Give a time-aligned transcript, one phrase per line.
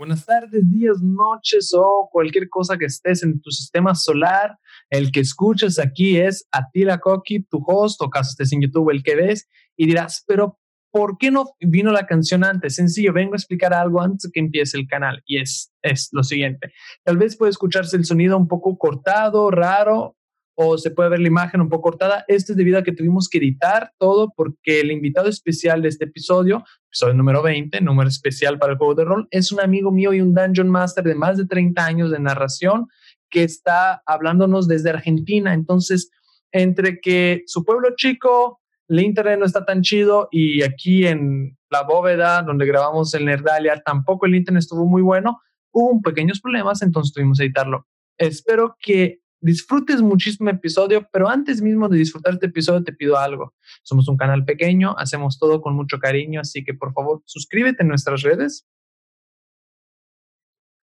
[0.00, 4.56] Buenas tardes, días, noches o cualquier cosa que estés en tu sistema solar.
[4.88, 9.02] El que escuchas aquí es Atila Koki, tu host, o caso estés en YouTube, el
[9.02, 10.58] que ves, y dirás, pero
[10.90, 12.76] ¿por qué no vino la canción antes?
[12.76, 16.72] Sencillo, vengo a explicar algo antes que empiece el canal, y es, es lo siguiente.
[17.04, 20.16] Tal vez puede escucharse el sonido un poco cortado, raro,
[20.62, 22.22] o se puede ver la imagen un poco cortada.
[22.28, 26.04] Esto es debido a que tuvimos que editar todo porque el invitado especial de este
[26.04, 30.12] episodio, episodio número 20, número especial para el juego de rol, es un amigo mío
[30.12, 32.88] y un Dungeon Master de más de 30 años de narración
[33.30, 35.54] que está hablándonos desde Argentina.
[35.54, 36.10] Entonces,
[36.52, 41.84] entre que su pueblo chico, el internet no está tan chido y aquí en la
[41.84, 45.40] bóveda donde grabamos el Nerdalia tampoco el internet estuvo muy bueno,
[45.72, 47.86] hubo pequeños problemas, entonces tuvimos que editarlo.
[48.18, 53.54] Espero que disfrutes muchísimo episodio, pero antes mismo de disfrutar este episodio te pido algo.
[53.82, 57.88] Somos un canal pequeño, hacemos todo con mucho cariño, así que por favor suscríbete en
[57.88, 58.66] nuestras redes,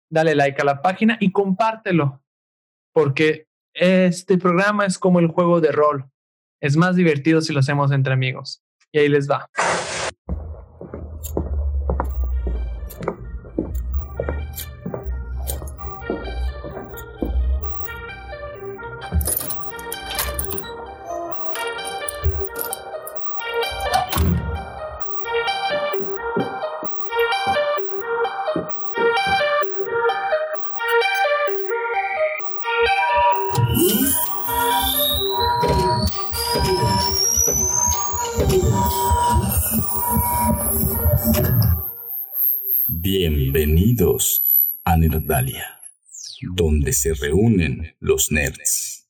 [0.09, 2.21] dale like a la página y compártelo,
[2.93, 6.05] porque este programa es como el juego de rol.
[6.59, 8.63] Es más divertido si lo hacemos entre amigos.
[8.91, 9.49] Y ahí les va.
[43.13, 44.41] Bienvenidos
[44.85, 45.81] a Nerdalia,
[46.55, 49.05] donde se reúnen los nerds.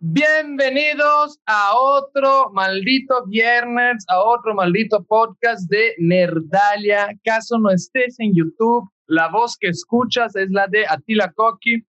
[0.00, 7.10] Bienvenidos a otro maldito viernes, a otro maldito podcast de Nerdalia.
[7.22, 11.84] Caso no estés en YouTube, la voz que escuchas es la de Atila Koki,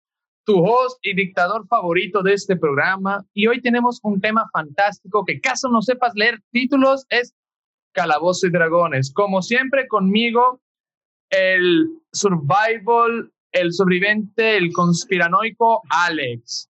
[0.45, 3.25] tu host y dictador favorito de este programa.
[3.33, 7.33] Y hoy tenemos un tema fantástico que caso no sepas leer títulos es
[7.93, 9.13] Calabozo y Dragones.
[9.13, 10.61] Como siempre conmigo,
[11.31, 16.69] el survival, el sobreviviente, el conspiranoico Alex.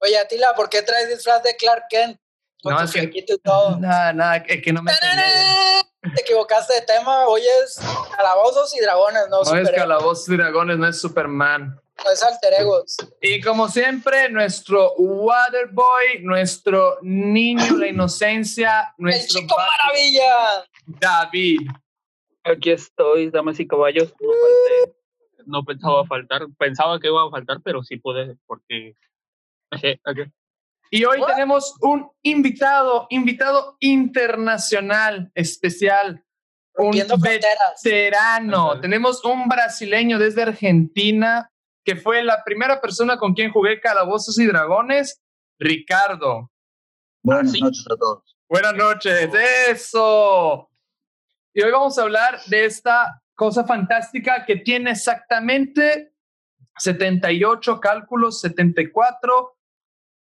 [0.00, 2.18] Oye, Atila, ¿por qué traes disfraz de Clark Kent?
[2.64, 3.76] no, es que, todo.
[3.80, 7.78] Nada, nada, es que no me Te equivocaste de tema, hoy es
[8.16, 11.80] calabozos y dragones, no No es calabozos y dragones, no es Superman.
[12.12, 12.96] Es alter egos.
[13.20, 19.40] Y como siempre, nuestro Waterboy, nuestro niño, la inocencia, nuestro...
[19.40, 20.64] ¡El chico maravilla!
[20.86, 21.60] David.
[22.44, 24.14] Aquí estoy, damas y caballos.
[24.20, 24.96] No falté.
[25.46, 26.46] No pensaba faltar.
[26.58, 28.94] Pensaba que iba a faltar, pero sí pude, porque...
[30.90, 36.24] Y hoy tenemos un invitado, invitado internacional especial,
[36.74, 36.92] un
[37.72, 38.80] veterano.
[38.80, 41.49] Tenemos un brasileño desde Argentina
[41.84, 45.20] que fue la primera persona con quien jugué Calabozos y Dragones,
[45.58, 46.50] Ricardo.
[47.22, 48.36] Buenas noches a todos.
[48.48, 49.30] Buenas noches,
[49.68, 50.68] eso.
[51.54, 56.12] Y hoy vamos a hablar de esta cosa fantástica que tiene exactamente
[56.76, 59.56] 78 cálculos, 74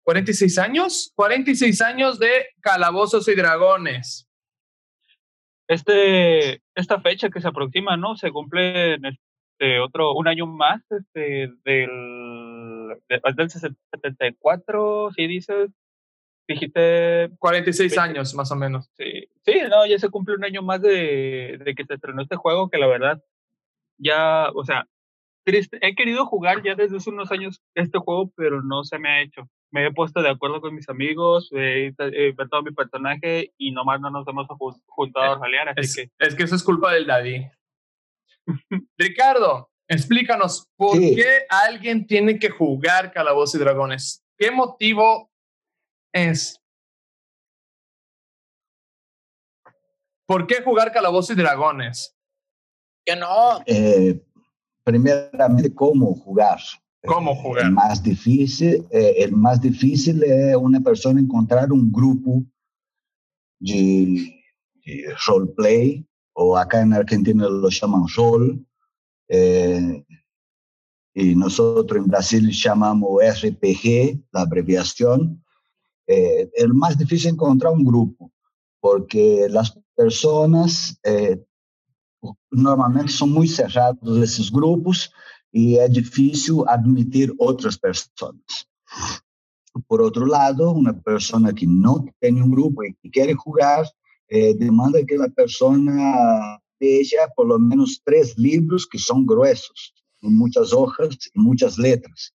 [0.09, 4.27] 46 años, 46 años de Calabozos y Dragones.
[5.67, 8.15] Este, esta fecha que se aproxima, ¿no?
[8.15, 9.05] Se cumple en
[9.59, 12.97] este otro, un año más, este, del,
[13.35, 15.71] del 74, si dices,
[16.47, 17.29] dijiste...
[17.39, 18.89] 46 años, más o menos.
[18.97, 22.37] Sí, sí, no, ya se cumple un año más de, de que se estrenó este
[22.37, 23.21] juego, que la verdad,
[23.97, 24.87] ya, o sea,
[25.45, 29.09] triste, he querido jugar ya desde hace unos años este juego, pero no se me
[29.09, 31.93] ha hecho me he puesto de acuerdo con mis amigos, he,
[32.29, 34.47] inventado mi personaje y nomás no nos hemos
[34.87, 36.25] juntado a ralear, así es, que...
[36.25, 37.45] Es que eso es culpa del daddy.
[38.97, 44.23] Ricardo, explícanos, ¿por qué alguien tiene que jugar Calabozos y Dragones?
[44.37, 45.31] ¿Qué motivo
[46.13, 46.59] es?
[50.25, 52.15] ¿Por qué jugar Calabozos y Dragones?
[53.05, 53.61] Que no.
[53.65, 54.21] Eh,
[54.83, 56.59] primeramente, ¿cómo jugar?
[57.05, 57.65] ¿Cómo jugar?
[57.65, 62.43] El más difícil, eh, el más difícil es una persona encontrar un grupo
[63.59, 64.43] de,
[64.85, 66.05] de roleplay,
[66.41, 68.65] o acá en Argentina lo llaman rol,
[69.27, 70.05] eh,
[71.13, 75.43] y nosotros en Brasil llamamos RPG, la abreviación.
[76.07, 78.31] Eh, el más difícil es encontrar un grupo,
[78.79, 81.43] porque las personas eh,
[82.49, 85.11] normalmente son muy cerrados esos grupos
[85.53, 88.35] e é difícil admitir outras pessoas.
[89.89, 93.83] Por outro lado, uma pessoa que não tem um grupo e que quer jogar,
[94.29, 95.75] eh, demanda que a pessoa
[96.79, 102.33] ella por lo menos tres libros que son gruesos, con muchas hojas y muchas letras.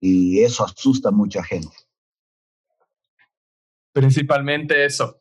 [0.00, 1.74] Y eso asusta a mucha gente.
[3.92, 5.20] Principalmente eso.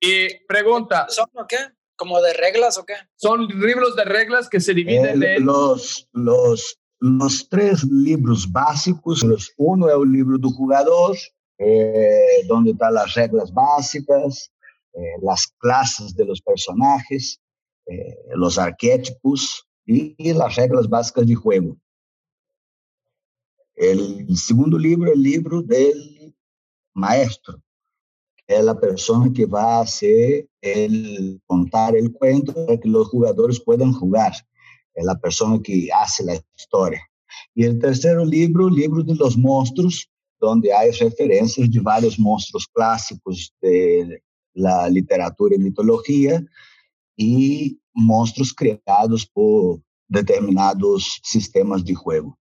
[0.00, 1.06] Y pregunta.
[1.08, 1.58] ¿Son o qué?
[1.96, 2.94] ¿Como de reglas o qué?
[3.16, 5.44] Son libros de reglas que se dividen Eh, en.
[5.46, 11.16] los, los, los tres libros básicos, los- uno es el libro do jugador,
[11.58, 14.52] eh, donde están las reglas básicas,
[15.22, 17.40] las clases de los personajes,
[17.86, 21.76] eh, los arquetipos y, las reglas básicas de juego.
[23.74, 26.34] El segundo libro es el libro del
[26.94, 27.62] maestro,
[28.46, 33.60] es la persona que va a hacer el contar el cuento para que los jugadores
[33.60, 34.32] puedan jugar
[34.98, 37.00] es la persona que hace la historia.
[37.54, 40.10] Y el tercer libro, libro de los monstruos,
[40.40, 44.20] donde hay referencias de varios monstruos clásicos de
[44.58, 46.42] la literatura y mitología
[47.16, 52.38] y monstruos creados por determinados sistemas de juego.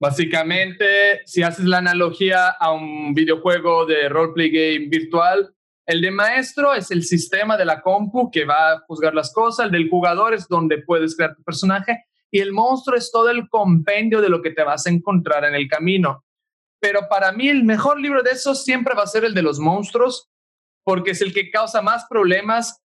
[0.00, 5.52] Básicamente, si haces la analogía a un videojuego de roleplay game virtual,
[5.86, 9.66] el de maestro es el sistema de la compu que va a juzgar las cosas,
[9.66, 13.48] el del jugador es donde puedes crear tu personaje y el monstruo es todo el
[13.48, 16.24] compendio de lo que te vas a encontrar en el camino.
[16.80, 19.58] Pero para mí el mejor libro de esos siempre va a ser el de los
[19.58, 20.28] monstruos,
[20.84, 22.80] porque es el que causa más problemas,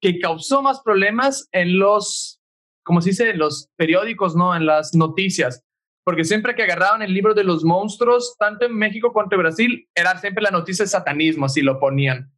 [0.00, 2.40] que causó más problemas en los,
[2.84, 4.54] como se dice, en los periódicos, ¿no?
[4.54, 5.64] En las noticias
[6.08, 9.86] porque siempre que agarraban el libro de los monstruos, tanto en México como en Brasil,
[9.94, 12.32] era siempre la noticia de satanismo, así lo ponían.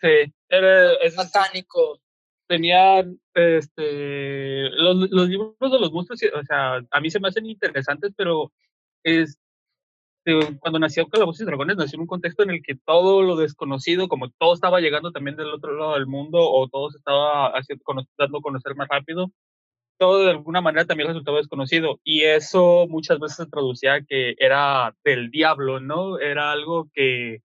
[0.00, 2.00] Sí, era, es- Satánico.
[2.48, 7.44] tenían este los, los libros de los monstruos, o sea, a mí se me hacen
[7.44, 8.50] interesantes, pero
[9.04, 9.38] es
[10.60, 14.08] cuando nació Calabozos y Dragones nació en un contexto en el que todo lo desconocido,
[14.08, 17.84] como todo estaba llegando también del otro lado del mundo o todo se estaba haciendo,
[18.18, 19.30] dando a conocer más rápido,
[19.98, 24.34] todo de alguna manera también resultaba desconocido y eso muchas veces se traducía a que
[24.38, 26.18] era del diablo, ¿no?
[26.18, 27.40] Era algo que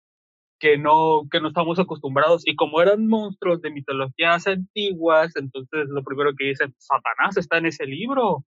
[0.58, 2.42] que no, que no estamos acostumbrados.
[2.46, 7.66] Y como eran monstruos de mitologías antiguas, entonces lo primero que dicen, Satanás está en
[7.66, 8.44] ese libro.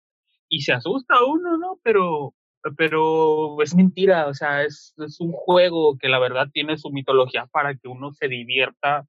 [0.49, 1.79] Y se asusta uno, ¿no?
[1.83, 2.33] Pero,
[2.77, 7.47] pero es mentira, o sea, es, es un juego que la verdad tiene su mitología
[7.47, 9.05] para que uno se divierta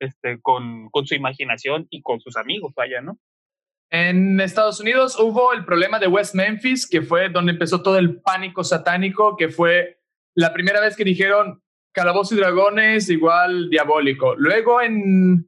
[0.00, 3.18] este, con, con su imaginación y con sus amigos, vaya, ¿no?
[3.90, 8.20] En Estados Unidos hubo el problema de West Memphis, que fue donde empezó todo el
[8.22, 10.00] pánico satánico, que fue
[10.34, 11.62] la primera vez que dijeron
[11.92, 14.34] Calabozos y Dragones igual diabólico.
[14.36, 15.46] Luego en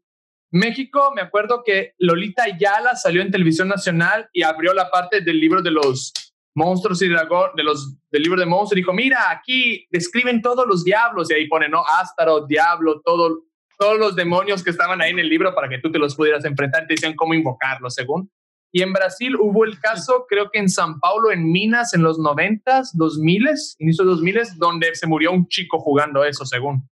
[0.51, 5.41] México me acuerdo que Lolita Ayala salió en televisión nacional y abrió la parte del
[5.41, 6.13] libro de los
[6.55, 10.67] monstruos y dragón, de los, del libro de monstruos, y dijo, mira, aquí describen todos
[10.67, 11.85] los diablos, y ahí pone, ¿no?
[11.87, 13.43] Ástaro, diablo, todo,
[13.79, 16.45] todos los demonios que estaban ahí en el libro para que tú te los pudieras
[16.45, 18.31] enfrentar, te decían cómo invocarlos, según.
[18.73, 22.19] Y en Brasil hubo el caso, creo que en San Paulo, en Minas, en los
[22.19, 23.49] 90s, 2000,
[23.79, 26.89] inicio de 2000, donde se murió un chico jugando eso, según.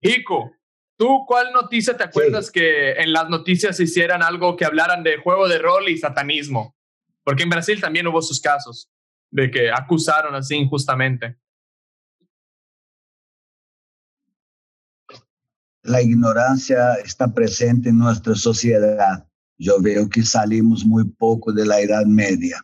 [0.00, 0.52] Hico,
[0.96, 5.48] ¿tú cuál noticia te acuerdas que en las noticias hicieran algo que hablaran de juego
[5.48, 6.76] de rol y satanismo?
[7.24, 8.90] Porque en Brasil también hubo sus casos
[9.30, 11.38] de que acusaron así injustamente.
[15.84, 19.28] La ignorancia está presente en nuestra sociedad.
[19.58, 22.60] Yo veo que salimos muy poco de la Edad Media.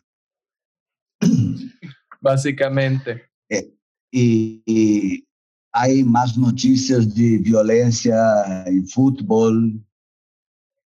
[2.21, 3.29] Básicamente.
[3.49, 3.73] Eh,
[4.11, 5.27] y, y
[5.71, 9.83] hay más noticias de violencia en fútbol,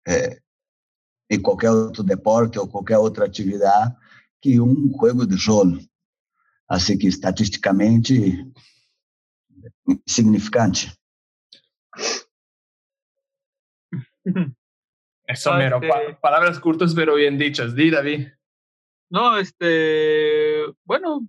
[0.07, 0.42] eh,
[1.35, 3.97] en cualquier otro deporte o cualquier otra actividad
[4.41, 5.81] que un juego de rol.
[6.69, 8.45] Así que estatísticamente
[10.05, 10.89] significante.
[15.27, 15.77] Eso, Ah, mero.
[15.77, 17.75] este- pa- palabras cortas pero bien dichas.
[17.75, 18.29] Di, David.
[19.11, 21.27] No, este, bueno,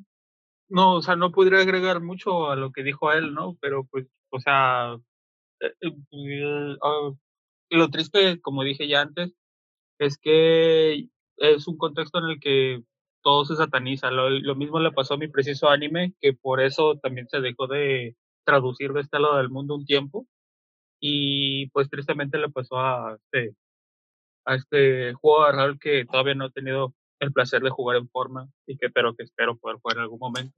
[0.70, 3.58] no, o sea, no podría agregar mucho a lo que dijo él, ¿no?
[3.62, 4.96] Pero pues, o sea,
[5.62, 7.16] eh, eh, eh,
[7.72, 9.32] lo triste, como dije ya antes,
[10.06, 11.08] es que
[11.38, 12.84] es un contexto en el que
[13.22, 14.12] todo se sataniza.
[14.12, 18.16] Lo, mismo le pasó a mi preciso anime, que por eso también se dejó de
[18.46, 20.28] traducir de este lado del mundo un tiempo.
[21.00, 23.56] Y pues tristemente le pasó a este,
[24.46, 28.10] a este juego de rol que todavía no he tenido el placer de jugar en
[28.10, 30.56] forma y que pero que espero poder jugar en algún momento.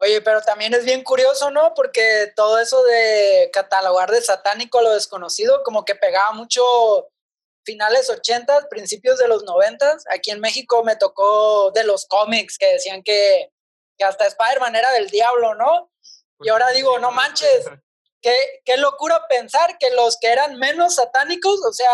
[0.00, 1.72] Oye, pero también es bien curioso, ¿no?
[1.74, 6.62] Porque todo eso de catalogar de satánico a lo desconocido, como que pegaba mucho
[7.64, 9.98] finales 80, principios de los 90.
[10.14, 13.50] Aquí en México me tocó de los cómics que decían que,
[13.98, 15.90] que hasta Spider-Man era del diablo, ¿no?
[16.40, 17.66] Y ahora digo, no manches.
[18.20, 21.90] qué, qué locura pensar que los que eran menos satánicos, o sea,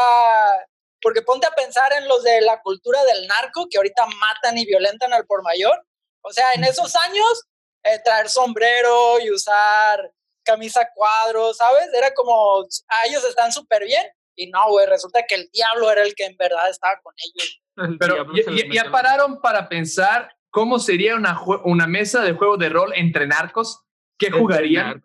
[1.03, 4.67] porque ponte a pensar en los de la cultura del narco, que ahorita matan y
[4.67, 5.85] violentan al por mayor.
[6.23, 7.45] O sea, en esos años,
[7.83, 10.12] eh, traer sombrero y usar
[10.43, 11.89] camisa cuadros, ¿sabes?
[11.95, 14.07] Era como, a ellos están súper bien.
[14.37, 17.63] Y no, güey, resulta que el diablo era el que en verdad estaba con ellos.
[17.99, 22.93] Pero ya, ya, pararon para pensar cómo sería una, una mesa de juego de rol
[22.95, 23.83] entre narcos.
[24.19, 25.05] ¿Qué jugarían?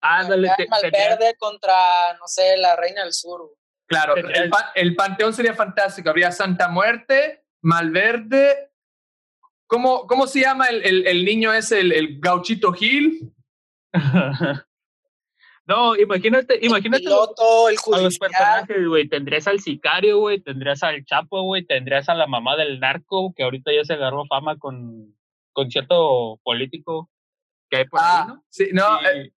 [0.00, 3.50] Ándale, te, Malverde contra, no sé, la Reina del Sur.
[3.86, 6.10] Claro, el, el, panteón sería fantástico.
[6.10, 8.70] Habría Santa Muerte, Malverde.
[9.66, 13.32] ¿Cómo, cómo se llama el, el, el niño ese, el, el Gauchito Gil?
[15.68, 19.06] no, imagínate, imagínate el piloto, el a los personajes, güey.
[19.06, 20.40] Tendrías al sicario, güey.
[20.40, 21.62] Tendrías al Chapo, güey.
[21.62, 25.14] Tendrías a la mamá del narco, que ahorita ya se agarró fama con,
[25.52, 27.10] con cierto político
[27.68, 28.44] que hay por ahí, ah, ¿no?
[28.48, 29.30] Sí, no, eh,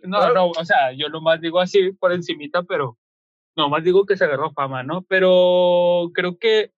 [0.00, 2.98] no, no, o sea, yo nomás digo así por encimita, pero
[3.54, 5.02] nomás digo que se agarró fama, ¿no?
[5.02, 6.72] Pero creo que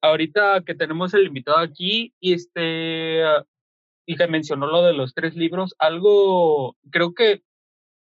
[0.00, 3.22] ahorita que tenemos el invitado aquí, y este,
[4.04, 7.42] y que mencionó lo de los tres libros, algo, creo que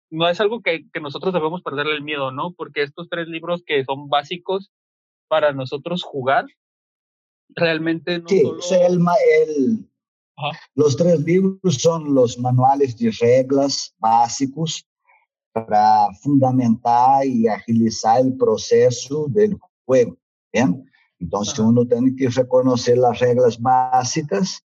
[0.10, 2.54] no es algo que, que nosotros debemos perderle el miedo, ¿no?
[2.54, 4.72] Porque estos tres libros que son básicos
[5.28, 6.46] para nosotros jugar,
[7.50, 9.00] realmente no sí, el,
[9.48, 9.90] el,
[10.76, 14.86] los tres libros son los manuales de reglas básicos
[15.52, 20.18] para fundamentar y agilizar el proceso del juego.
[20.54, 20.86] ¿bien?
[21.20, 24.64] Entonces uno tiene que reconocer las reglas básicas,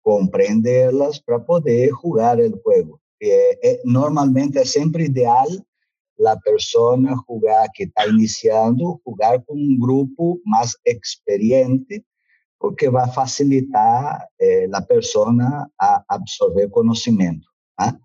[0.00, 3.01] comprenderlas para poder jugar el juego.
[3.24, 5.64] Eh, eh, normalmente es siempre ideal
[6.16, 12.04] la persona jugar que está iniciando, jugar con un grupo más experiente
[12.58, 17.46] porque vai facilitar eh, a pessoa a absorver conhecimento.
[17.78, 17.96] ¿ah?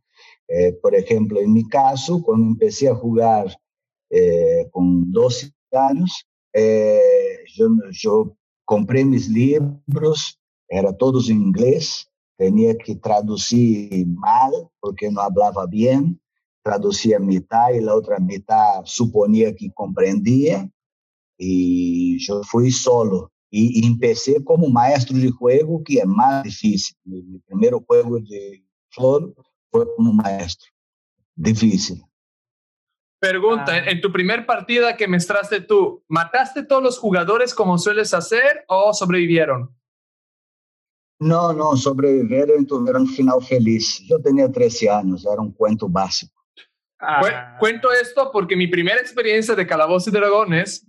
[0.49, 3.55] Eh, por exemplo, em meu caso, quando comecei a jogar
[4.11, 6.11] eh, com 12 anos,
[8.03, 10.37] eu, comprei meus livros,
[10.69, 16.19] era todos em inglês, tinha que traduzir mal, porque não falava bem,
[16.63, 20.69] traduzia metade e a outra metade suponia que compreendia,
[21.39, 26.97] e eu fui solo y, empecé como maestro de juego, que es más difícil.
[27.05, 28.63] Mi, primer juego de
[28.95, 29.33] rol
[29.71, 30.69] fue como maestro.
[31.35, 32.03] Difícil.
[33.19, 33.89] Pregunta, ah.
[33.89, 38.93] en tu primer partida que mestraste tú, ¿mataste todos los jugadores como sueles hacer o
[38.93, 39.75] sobrevivieron?
[41.19, 44.01] No, no, sobrevivieron y tuvieron un final feliz.
[44.07, 46.33] Yo tenía 13 años, era un cuento básico.
[46.99, 47.57] Ah.
[47.59, 50.87] Cuento esto porque mi primera experiencia de Calabozos y Dragones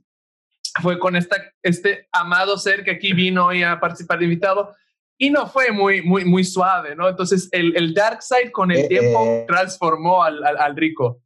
[0.82, 4.74] fue con esta, este amado ser que aquí vino hoy a participar de invitado
[5.18, 7.08] y no fue muy, muy, muy suave, ¿no?
[7.08, 9.44] Entonces el, el Dark Side con el eh, tiempo eh.
[9.48, 11.20] transformó al, al, rico.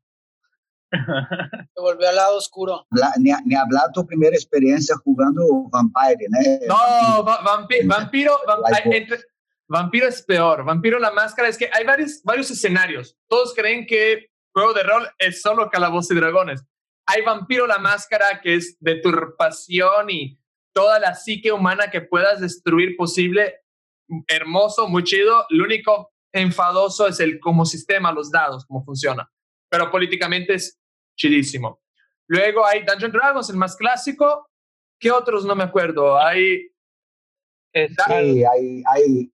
[0.92, 2.86] Se volvió al lado oscuro.
[3.18, 6.26] ni, ni hablar tu primera experiencia jugando Vampire,
[6.66, 6.76] ¿no?
[6.76, 8.38] No, vampiro, vampiro,
[9.68, 10.64] vampiro es peor.
[10.64, 13.16] Vampiro la máscara es que hay varios, varios escenarios.
[13.28, 16.64] Todos creen que juego de rol es solo calabozos y dragones
[17.06, 20.38] hay Vampiro la Máscara, que es de turpación y
[20.72, 23.60] toda la psique humana que puedas destruir posible.
[24.28, 25.46] Hermoso, muy chido.
[25.50, 29.30] Lo único enfadoso es el como sistema, los dados, cómo funciona.
[29.70, 30.80] Pero políticamente es
[31.22, 31.80] chidísimo.
[32.28, 34.48] Luego hay Dungeon Dragons, el más clásico.
[35.00, 35.44] ¿Qué otros?
[35.44, 36.18] No me acuerdo.
[36.18, 36.68] Hay...
[37.74, 39.32] Sí, hay, hay...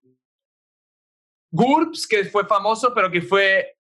[1.50, 3.76] GURPS, que fue famoso, pero que fue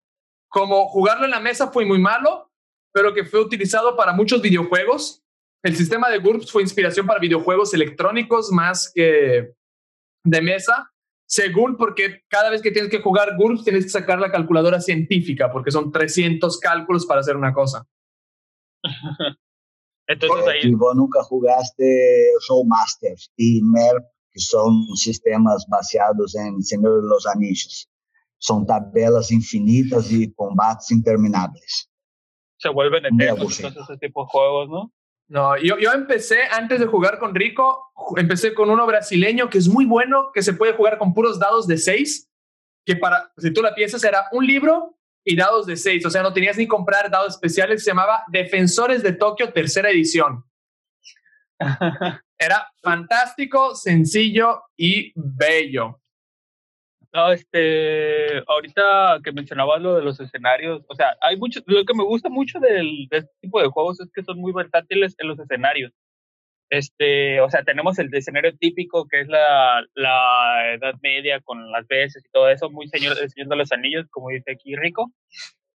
[0.48, 2.52] como jugarlo en la mesa fue muy malo
[2.92, 5.24] pero que fue utilizado para muchos videojuegos.
[5.64, 9.54] El sistema de GURPS fue inspiración para videojuegos electrónicos más que
[10.24, 10.91] de mesa,
[11.32, 15.50] según porque cada vez que tienes que jugar GURPS tienes que sacar la calculadora científica,
[15.50, 17.86] porque son 300 cálculos para hacer una cosa.
[20.06, 20.74] Entonces ahí...
[20.74, 21.84] vos nunca jugaste
[22.46, 27.88] Showmasters y MERP, que son sistemas baseados en Señor de los Anillos.
[28.36, 31.88] Son tabelas infinitas y combates interminables
[32.62, 34.92] se vuelven eternos ese tipo de juegos, ¿no?
[35.28, 39.68] No, yo, yo empecé antes de jugar con Rico, empecé con uno brasileño que es
[39.68, 42.28] muy bueno, que se puede jugar con puros dados de seis,
[42.84, 46.22] que para, si tú la piensas, era un libro y dados de seis, o sea,
[46.22, 50.44] no tenías ni comprar dados especiales, se llamaba Defensores de Tokio, tercera edición.
[52.38, 56.01] era fantástico, sencillo y bello.
[57.14, 61.94] No, este, ahorita que mencionabas lo de los escenarios, o sea, hay mucho, lo que
[61.94, 65.28] me gusta mucho del, de este tipo de juegos es que son muy versátiles en
[65.28, 65.92] los escenarios.
[66.70, 71.86] Este, o sea, tenemos el escenario típico que es la, la Edad Media con las
[71.86, 75.12] veces y todo eso, muy señor, de los Anillos, como dice aquí Rico.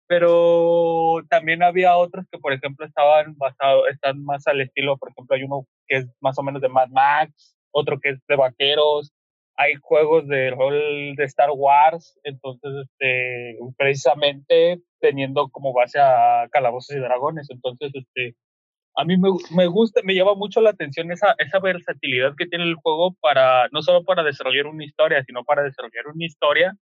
[0.08, 5.36] pero también había otros que, por ejemplo, estaban basados, están más al estilo, por ejemplo,
[5.36, 9.12] hay uno que es más o menos de Mad Max, otro que es de vaqueros,
[9.58, 16.96] hay juegos de rol de Star Wars, entonces, este, precisamente teniendo como base a Calabozos
[16.96, 18.36] y Dragones, entonces, este,
[18.96, 22.66] a mí me, me, gusta, me llama mucho la atención esa, esa versatilidad que tiene
[22.66, 26.76] el juego para, no solo para desarrollar una historia, sino para desarrollar una historia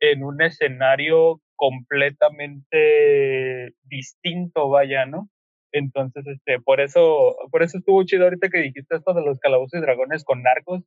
[0.00, 5.28] en un escenario completamente distinto, vaya, ¿no?
[5.72, 9.78] Entonces, este, por eso, por eso estuvo chido ahorita que dijiste esto de los calabozos
[9.78, 10.82] y dragones con narcos.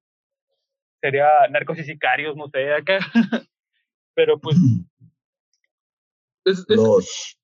[1.07, 2.99] Sería narcos y sicarios, no sé, acá.
[4.13, 4.57] Pero pues.
[6.67, 7.37] los,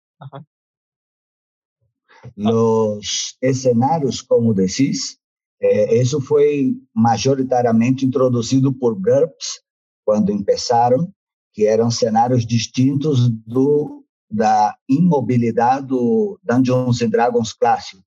[2.36, 5.18] los escenarios, como decís,
[5.62, 9.64] eh, eso fue mayoritariamente introducido por GURPS
[10.04, 11.16] cuando empezaron
[11.54, 18.04] que eram cenários distintos do da imobilidade do Dungeons and Dragons clássico,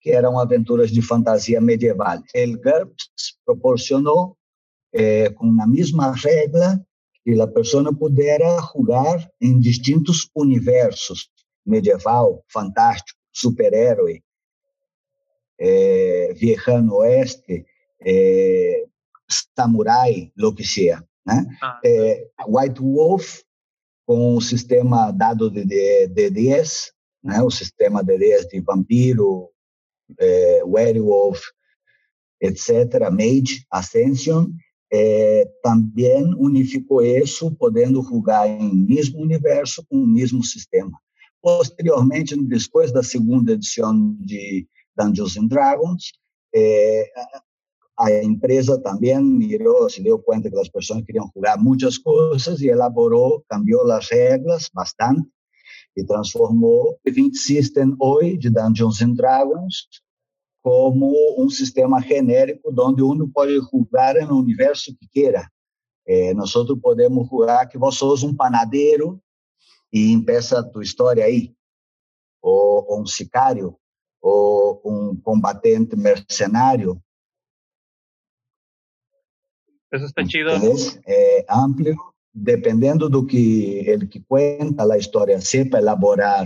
[0.00, 2.22] que eram aventuras de fantasia medieval.
[2.32, 4.36] El GURPS proporcionou,
[4.94, 6.80] eh, com a mesma regra,
[7.24, 11.30] que a pessoa pudesse jogar em distintos universos,
[11.66, 14.22] medieval, fantástico, super-herói,
[15.58, 17.66] eh, viejano oeste,
[18.00, 18.84] eh,
[19.56, 21.02] samurai, lo que seja.
[21.26, 21.44] Né?
[21.62, 23.40] Ah, é, White Wolf,
[24.06, 27.42] com o sistema dado de, D10, né?
[27.42, 29.50] o sistema de D10 de vampiro,
[30.18, 31.40] é, werewolf,
[32.40, 34.52] etc., Mage, Ascension,
[34.96, 40.96] é, também unificou isso, podendo jogar em mesmo universo com o mesmo sistema.
[41.42, 46.12] Posteriormente, depois da segunda edição de Dungeons and Dragons,
[46.54, 47.10] é,
[47.98, 52.68] a empresa também mirou, se deu conta que as pessoas queriam jogar muitas coisas e
[52.68, 55.28] elaborou, cambiou as regras bastante
[55.96, 59.88] e transformou o Event System hoje de Dungeons and Dragons
[60.64, 65.46] como um sistema genérico onde uno pode jogar no universo que queira.
[66.06, 69.20] Eh, nós podemos jogar que você sos um panadeiro
[69.92, 71.54] e empeça a tua história aí,
[72.40, 73.76] ou, ou um sicário,
[74.22, 76.98] ou um combatente mercenário,
[79.92, 80.50] Eso está chido.
[80.50, 81.94] Es eh, amplio,
[82.32, 86.44] dependiendo do que ele que cuenta a história sepa elaborar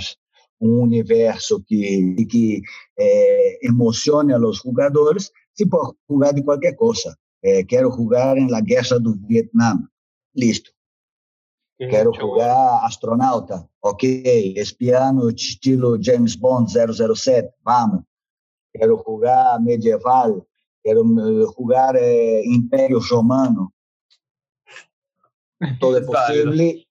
[0.60, 2.62] um universo que que
[2.96, 7.16] eh, emocione a los jogadores, se pode jogar de qualquer coisa.
[7.42, 9.88] Eh, quero jogar em la guerra do Vietnã,
[10.34, 10.72] listo.
[11.78, 14.02] Quero jogar astronauta, ok.
[14.56, 18.02] Espiano estilo James Bond 007, vamos.
[18.72, 20.44] Quero jogar medieval,
[21.54, 23.72] jugar eh, Imperio Romano.
[25.78, 26.84] Todo es posible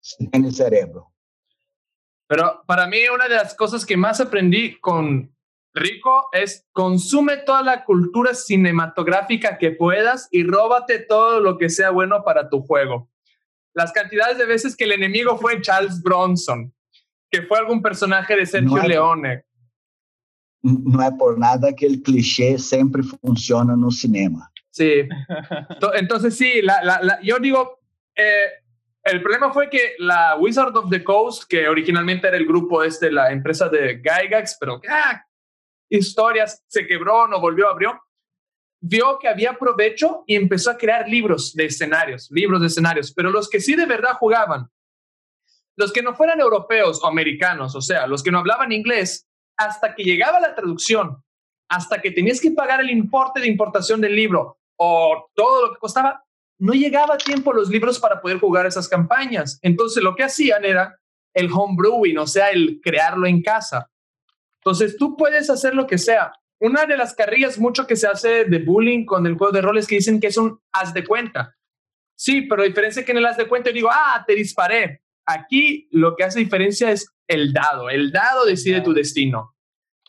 [0.00, 1.09] si tiene cerebro.
[2.30, 5.34] Pero para mí una de las cosas que más aprendí con
[5.74, 11.90] Rico es consume toda la cultura cinematográfica que puedas y róbate todo lo que sea
[11.90, 13.10] bueno para tu juego.
[13.74, 16.72] Las cantidades de veces que el enemigo fue Charles Bronson,
[17.32, 19.44] que fue algún personaje de Sergio Leone,
[20.62, 24.52] não é por nada que el cliché siempre funciona no cinema.
[24.70, 25.08] Sí.
[25.94, 27.80] Entonces, sí, la, la, la, yo digo,
[28.14, 28.59] eh,
[29.02, 33.10] el problema fue que la Wizard of the Coast, que originalmente era el grupo este,
[33.10, 35.24] la empresa de Gygax, pero ah,
[35.88, 38.00] historias se quebró, no volvió, abrió,
[38.80, 43.30] vio que había provecho y empezó a crear libros de escenarios, libros de escenarios, pero
[43.30, 44.68] los que sí de verdad jugaban,
[45.76, 49.94] los que no fueran europeos o americanos, o sea, los que no hablaban inglés, hasta
[49.94, 51.22] que llegaba la traducción,
[51.68, 55.78] hasta que tenías que pagar el importe de importación del libro o todo lo que
[55.78, 56.24] costaba,
[56.60, 59.58] no llegaba tiempo los libros para poder jugar esas campañas.
[59.62, 61.00] Entonces lo que hacían era
[61.34, 63.90] el homebrewing, o sea, el crearlo en casa.
[64.56, 66.32] Entonces tú puedes hacer lo que sea.
[66.60, 69.86] Una de las carrillas mucho que se hace de bullying con el juego de roles
[69.86, 71.56] que dicen que es un haz de cuenta.
[72.14, 75.00] Sí, pero diferencia que en el haz de cuenta yo digo, ah, te disparé.
[75.24, 77.88] Aquí lo que hace diferencia es el dado.
[77.88, 79.54] El dado decide tu destino.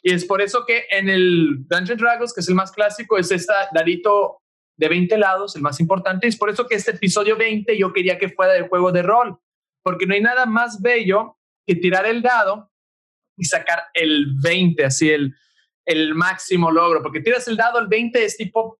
[0.04, 3.32] Y es por eso que en el Dungeon Dragons, que es el más clásico, es
[3.32, 4.41] este dadito
[4.82, 6.28] de 20 lados, el más importante.
[6.28, 9.38] Es por eso que este episodio 20 yo quería que fuera de juego de rol,
[9.84, 12.72] porque no hay nada más bello que tirar el dado
[13.38, 15.36] y sacar el 20, así el,
[15.86, 18.80] el máximo logro, porque tiras el dado, el 20 es tipo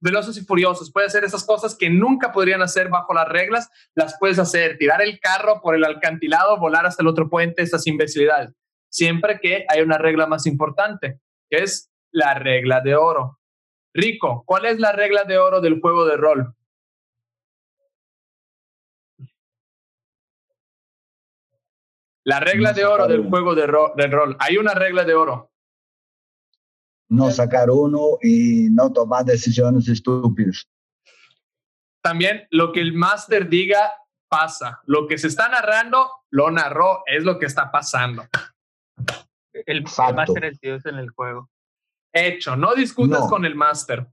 [0.00, 4.16] veloces y furiosos, puede hacer esas cosas que nunca podrían hacer bajo las reglas, las
[4.18, 8.54] puedes hacer, tirar el carro por el alcantilado, volar hasta el otro puente, esas imbecilidades,
[8.90, 13.38] siempre que hay una regla más importante, que es la regla de oro.
[13.94, 16.54] Rico, ¿cuál es la regla de oro del juego de rol?
[22.24, 23.30] La regla No de oro del uno.
[23.30, 24.36] juego de, ro- de rol.
[24.40, 25.50] Hay una regla de oro.
[27.10, 30.66] No sacar uno y no tomar decisiones estúpidas.
[32.02, 33.92] También lo que el máster diga
[34.28, 34.80] pasa.
[34.86, 38.24] Lo que se está narrando, lo narró, es lo que está pasando.
[39.52, 41.50] El, el máster es Dios en el juego.
[42.16, 43.28] Hecho, no discutas No.
[43.28, 44.06] con el máster.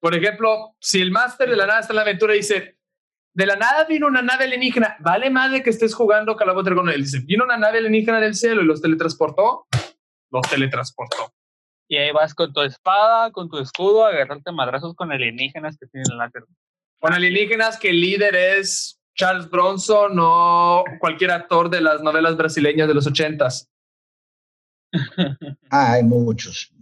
[0.00, 2.78] Por ejemplo, si el máster de la nada está en la aventura y dice,
[3.34, 6.94] de la nada vino una nave alienígena, vale madre que estés jugando Calabozos y Dragones.
[6.94, 9.66] Él dice, vino una nave alienígena del cielo y los teletransportó,
[10.30, 11.32] los teletransportó.
[11.86, 15.86] Y ahí vas con tu espada, con tu escudo, a agarrarte madrazos con alienígenas que
[15.86, 16.44] tienen láser.
[16.98, 22.88] Con alienígenas que el líder es Charles Bronson o cualquier actor de las novelas brasileñas
[22.88, 23.68] de los ochentas.
[25.70, 26.72] Hay muchos.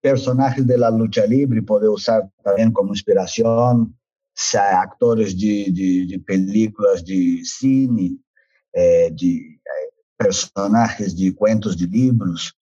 [0.00, 3.96] Personajes de la lucha libre poder usar también como inspiración,
[4.34, 5.70] sea actores de,
[6.06, 8.18] de, películas de cine,
[8.72, 12.52] eh, de eh, personajes de cuentos de libros.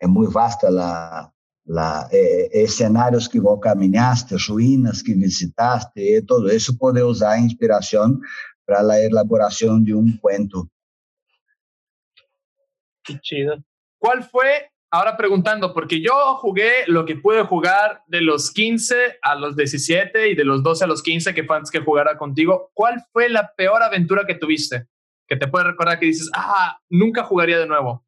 [0.00, 1.32] É muito vasta lá,
[1.66, 7.38] lá é, é, cenários que vão caminhaste, ruínas que visitaste, e tudo isso pode usar
[7.38, 8.18] inspiração
[8.66, 10.68] para a elaboração de um cuento.
[13.04, 13.62] Qué chido.
[13.98, 14.70] ¿Cuál fue?
[14.90, 20.28] Ahora preguntando, porque yo jugué lo que pude jugar de los 15 a los 17
[20.28, 22.70] y de los 12 a los 15 que fue antes que jugara contigo.
[22.74, 24.86] ¿Cuál fue la peor aventura que tuviste?
[25.26, 28.04] Que te puede recordar que dices, ah, nunca jugaría de nuevo.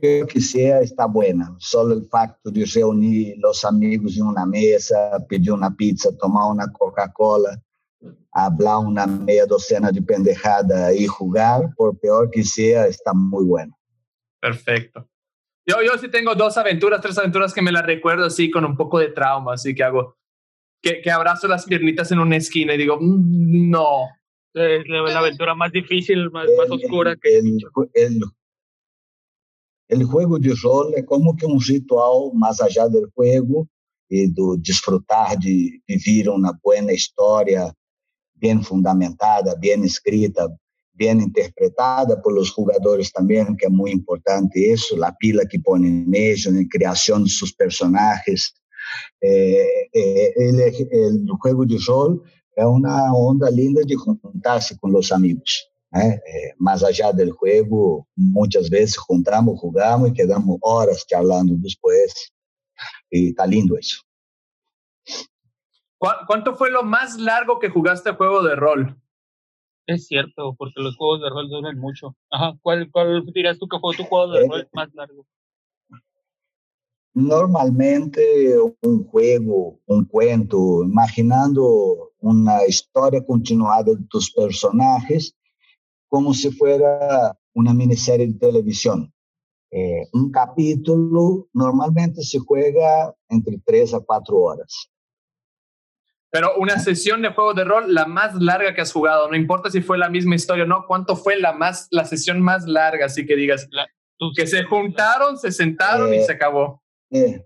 [0.00, 1.54] Creio que sea está buena.
[1.58, 6.70] Só o facto de reunir os amigos em uma mesa, pedir uma pizza, tomar uma
[6.70, 7.58] Coca-Cola,
[8.32, 13.72] hablar uma meia docena de pendejada e jogar, por pior que sea, está muito bueno.
[14.40, 15.06] Perfecto.
[15.66, 18.76] Yo, yo sí tengo dos aventuras, tres aventuras que me las recuerdo así con un
[18.76, 20.16] poco de trauma, así que hago,
[20.82, 24.08] que, que abrazo las piernitas en una esquina y digo, "Mm, no.
[24.54, 27.68] Es la, la aventura más difícil, más, más El- oscura que he el, hecho.
[27.94, 28.20] el,
[29.88, 33.68] el juego de rol é como que um ritual mais allá do jogo
[34.10, 37.72] e do desfrutar de viver uma boa história
[38.42, 40.52] bem fundamentada, bem escrita,
[40.92, 46.46] bem interpretada pelos jogadores também, que é muito importante isso, a pila que põe neles,
[46.48, 48.52] a criação de seus personagens.
[49.22, 52.20] É, é, ele, el jogo de rol
[52.56, 55.52] é uma onda linda de juntar-se com os amigos.
[55.92, 56.18] né?
[56.26, 62.12] É, mais allá do jogo, muitas vezes juntamos, jogamos e quedamos horas charlando depois.
[63.12, 64.02] E está lindo isso.
[66.02, 69.00] ¿Cu- ¿Cuánto fue lo más largo que jugaste juego de rol?
[69.86, 72.16] Es cierto, porque los juegos de rol duran mucho.
[72.28, 75.24] Ajá, ¿cuál, cuál dirías tú que fue tu juego de Eh, rol más largo?
[77.14, 78.20] Normalmente,
[78.84, 85.32] um jogo, um cuento, imaginando uma história continuada dos personagens,
[86.08, 89.06] como se fuera uma minissérie de televisão.
[89.72, 94.88] Eh, um capítulo normalmente se juega entre três a quatro horas.
[96.32, 99.70] Pero una sesión de juego de rol, la más larga que has jugado, no importa
[99.70, 103.04] si fue la misma historia o no, ¿cuánto fue la, más, la sesión más larga?
[103.04, 103.68] Así que digas,
[104.18, 106.80] Tú- que se juntaron, se sentaron y Eh, se acabó.
[107.12, 107.44] É.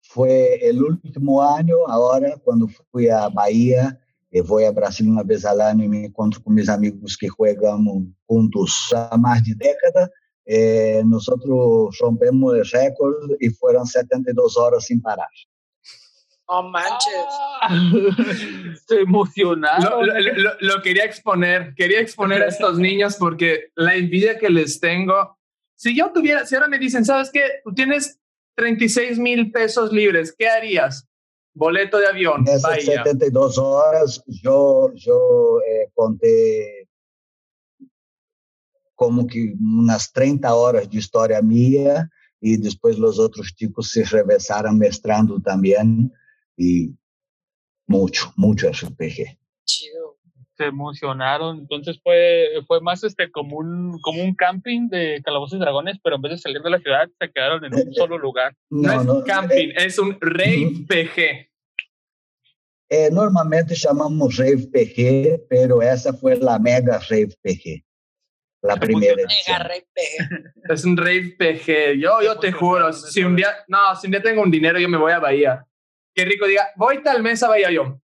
[0.00, 0.30] Foi
[0.72, 3.98] o último ano, agora, quando fui à Bahia,
[4.30, 7.26] eu vou a Brasil uma vez ao ano e me encontro com meus amigos que
[7.26, 10.08] jogamos juntos há mais de década.
[10.46, 11.24] Eh, nós
[12.00, 15.28] rompemos o recorde e foram 72 horas sem parar.
[16.48, 17.26] No manches.
[17.62, 17.68] Ah,
[18.86, 20.06] Se emocionaron.
[20.06, 24.48] Lo, lo- lo- lo quería exponer, quería exponer a estos niños porque la envidia que
[24.48, 25.36] les tengo.
[25.74, 27.42] Si yo tuviera, si ahora me dicen, ¿sabes qué?
[27.64, 28.18] Tú tienes
[28.54, 31.06] 36 mil pesos libres, ¿qué harías?
[31.52, 33.02] Boleto de avión, Nessas Bahía.
[33.04, 36.86] 72 horas, eu, eu eh, contei
[38.94, 42.08] como que umas 30 horas de história minha
[42.40, 46.10] e depois os outros tipos se reversaram mestrando também
[46.58, 46.92] e
[47.88, 49.38] muito, muito RPG.
[49.66, 50.16] Chido.
[50.56, 51.58] Se emocionaron.
[51.58, 56.16] Entonces fue, fue más este como un, como un camping de calabozos y dragones, pero
[56.16, 58.54] en vez de salir de la ciudad, se quedaron en un solo lugar.
[58.70, 61.50] No, Não, es camping, es un rave PG.
[62.88, 67.82] eh, normalmente chamamos Rave PG, pero essa foi a mega Rave PG,
[68.64, 69.56] a primeira Mega edição.
[69.56, 70.72] RPG.
[70.72, 71.98] Es un rave PG.
[71.98, 74.88] Yo, yo te juro, si un día, no, si un día tengo un dinero, yo
[74.88, 75.66] me voy a Bahía.
[76.16, 78.00] Qué rico diga, voy tal mes a yo.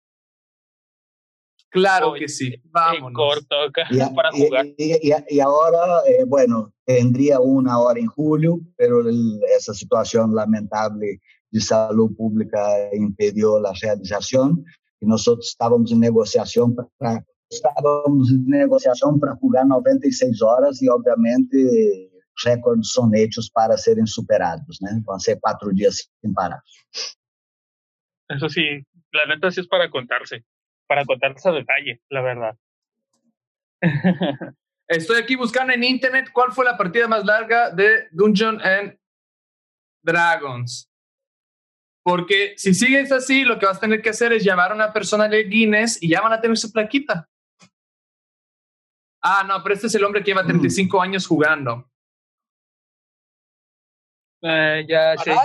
[1.70, 3.12] Claro Voy que sí, En vámonos.
[3.14, 4.64] corto acá a- para jugar.
[4.64, 4.74] e,
[5.12, 11.18] e, e agora, eh, bueno, tendria uma hora em julho, pero el- essa situação lamentável
[11.52, 12.58] de salud pública
[12.94, 14.64] impidió la realización
[15.02, 22.10] y nosotros estábamos en negociación para estávamos em negociação para jogar 96 horas e, obviamente,
[22.46, 25.02] recordes são hechos para serem superados, né?
[25.04, 26.62] Vão ser quatro dias sem parar.
[28.28, 30.44] Eso sí, la neta sí es para contarse,
[30.86, 32.58] para contarse a detalle, la verdad.
[34.88, 38.98] Estoy aquí buscando en internet cuál fue la partida más larga de Dungeon and
[40.02, 40.90] Dragons.
[42.02, 44.92] Porque si sigues así, lo que vas a tener que hacer es llamar a una
[44.92, 47.28] persona de Guinness y ya van a tener su plaquita.
[49.20, 51.00] Ah, no, pero este es el hombre que lleva 35 mm.
[51.00, 51.90] años jugando.
[54.40, 55.36] Eh, ya sé.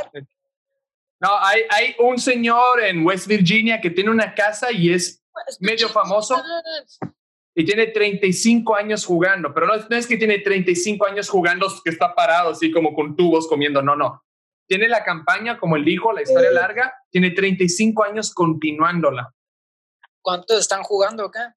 [1.23, 5.23] No, hay, hay un señor en West Virginia que tiene una casa y es
[5.61, 6.41] medio famoso
[7.55, 12.13] y tiene 35 años jugando, pero no, es que tiene 35 años jugando que está
[12.13, 14.23] parado así como con tubos comiendo, no, no.
[14.67, 16.53] Tiene la campaña, como él dijo, la historia eh.
[16.53, 19.33] larga, tiene 35 años continuándola.
[20.21, 21.55] ¿Cuántos están jugando acá?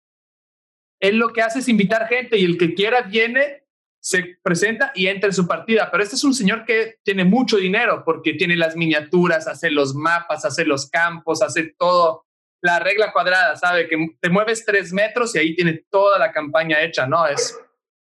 [1.00, 3.65] él lo que hace es invitar gente y el que quiera viene,
[4.06, 5.88] se presenta y entra en su partida.
[5.90, 9.96] Pero este es un señor que tiene mucho dinero porque tiene las miniaturas, hace los
[9.96, 12.24] mapas, hace los campos, hace todo.
[12.60, 16.80] La regla cuadrada, sabe que te mueves tres metros y ahí tiene toda la campaña
[16.84, 17.26] hecha, ¿no?
[17.26, 17.58] Es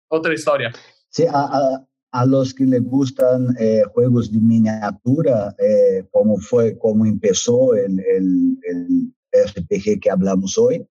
[0.06, 0.70] otra historia.
[1.08, 7.06] Sí, a, a, los que les gustan eh, juegos de miniatura, eh, como fue, como
[7.06, 9.14] empezó el, el, el
[9.46, 10.86] RPG que hablamos hoy,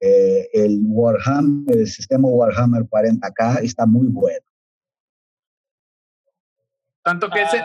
[0.00, 4.47] eh, el Warhammer, el sistema Warhammer 40K está muy bueno.
[7.02, 7.62] Tanto que ese,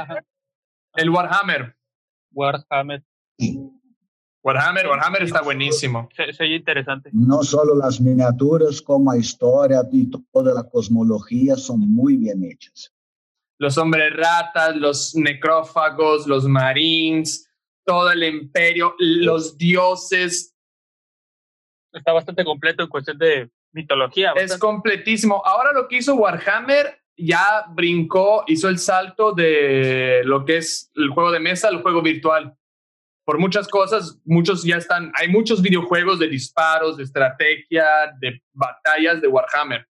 [0.95, 1.75] el Warhammer.
[2.31, 3.03] Warhammer.
[4.43, 6.09] Warhammer, Warhammer está buenísimo.
[6.15, 7.09] Se, interesante.
[7.13, 12.93] No solo las miniaturas, como la historia y toda la cosmología son muy bien hechas.
[13.57, 17.49] Los hombres ratas, los necrófagos, los marines,
[17.85, 20.53] todo el imperio, los dioses,
[21.93, 24.33] está bastante completo en cuestión de mitología.
[24.35, 25.41] Es completísimo.
[25.45, 31.09] Ahora lo que hizo Warhammer ya brincó, hizo el salto de lo que es el
[31.09, 32.55] juego de mesa al juego virtual.
[33.25, 37.85] Por muchas cosas, muchos ya están, hay muchos videojuegos de disparos, de estrategia,
[38.19, 39.87] de batallas de Warhammer.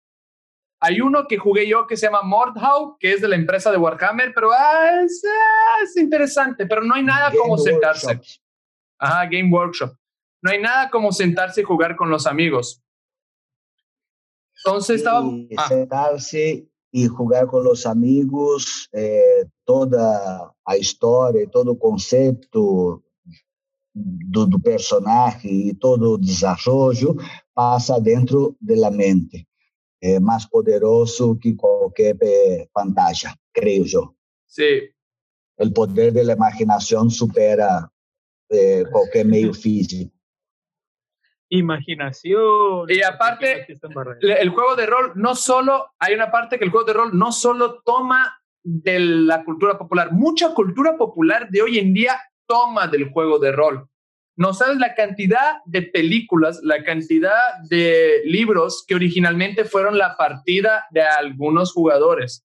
[0.82, 3.76] Hay uno que jugué yo que se llama Mordhau, que es de la empresa de
[3.76, 8.18] Warhammer, pero ah, es, ah, es, interesante, pero no hay nada como sentarse.
[8.98, 9.94] Ajá, Game Workshop.
[10.42, 12.82] No hay nada como sentarse y jugar con los amigos.
[14.64, 15.22] Entonces estaba...
[15.56, 15.68] Ah.
[15.68, 23.02] Sentarse y jugar con los amigos, eh, toda la historia, todo el concepto
[23.92, 27.16] del personaje y todo el desarrollo
[27.52, 29.46] pasa dentro de la mente.
[30.00, 34.14] Es más poderoso que cualquier eh, pantalla, creo yo.
[34.46, 34.80] Sí.
[35.56, 37.92] El poder de la imaginación supera
[38.48, 40.19] eh, cualquier medio físico
[41.50, 42.86] imaginación.
[42.88, 43.66] Y aparte,
[44.22, 47.32] el juego de rol no solo, hay una parte que el juego de rol no
[47.32, 53.10] solo toma de la cultura popular, mucha cultura popular de hoy en día toma del
[53.10, 53.86] juego de rol.
[54.36, 60.86] No sabes la cantidad de películas, la cantidad de libros que originalmente fueron la partida
[60.90, 62.46] de algunos jugadores.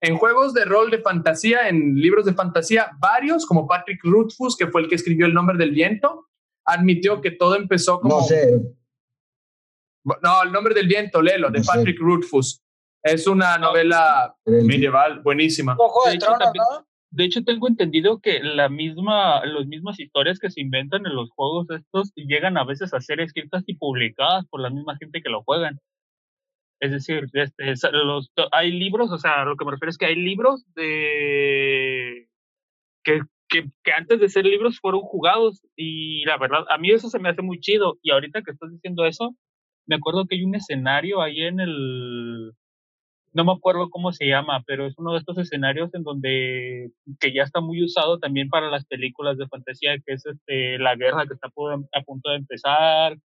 [0.00, 4.68] En juegos de rol de fantasía, en libros de fantasía, varios, como Patrick Rothfuss, que
[4.68, 6.26] fue el que escribió El nombre del viento,
[6.66, 8.20] admitió que todo empezó como...
[8.20, 8.60] No sé.
[10.04, 12.62] No, El nombre del viento, Lelo, de Patrick Rothfuss.
[13.02, 15.76] Es una novela medieval buenísima.
[17.10, 21.30] de, hecho, tengo entendido que la misma, las mismas historias que se inventan en los
[21.30, 25.28] juegos estos llegan a veces a ser escritas y publicadas por la misma gente que
[25.28, 25.78] lo juegan.
[26.80, 30.16] Es decir, este, los, hay libros, o sea, lo que me refiero es que hay
[30.16, 32.28] libros de
[33.02, 37.08] que que, que, antes de ser libros fueron jugados y la verdad, a mí eso
[37.08, 37.98] se me hace muy chido.
[38.02, 39.34] Y ahorita que estás diciendo eso,
[39.86, 42.52] me acuerdo que hay un escenario ahí en el,
[43.36, 47.34] no me acuerdo cómo se llama, pero es uno de estos escenarios en donde, que
[47.34, 51.26] ya está muy usado también para las películas de fantasía, que es este, la guerra
[51.26, 53.18] que está a punto de empezar,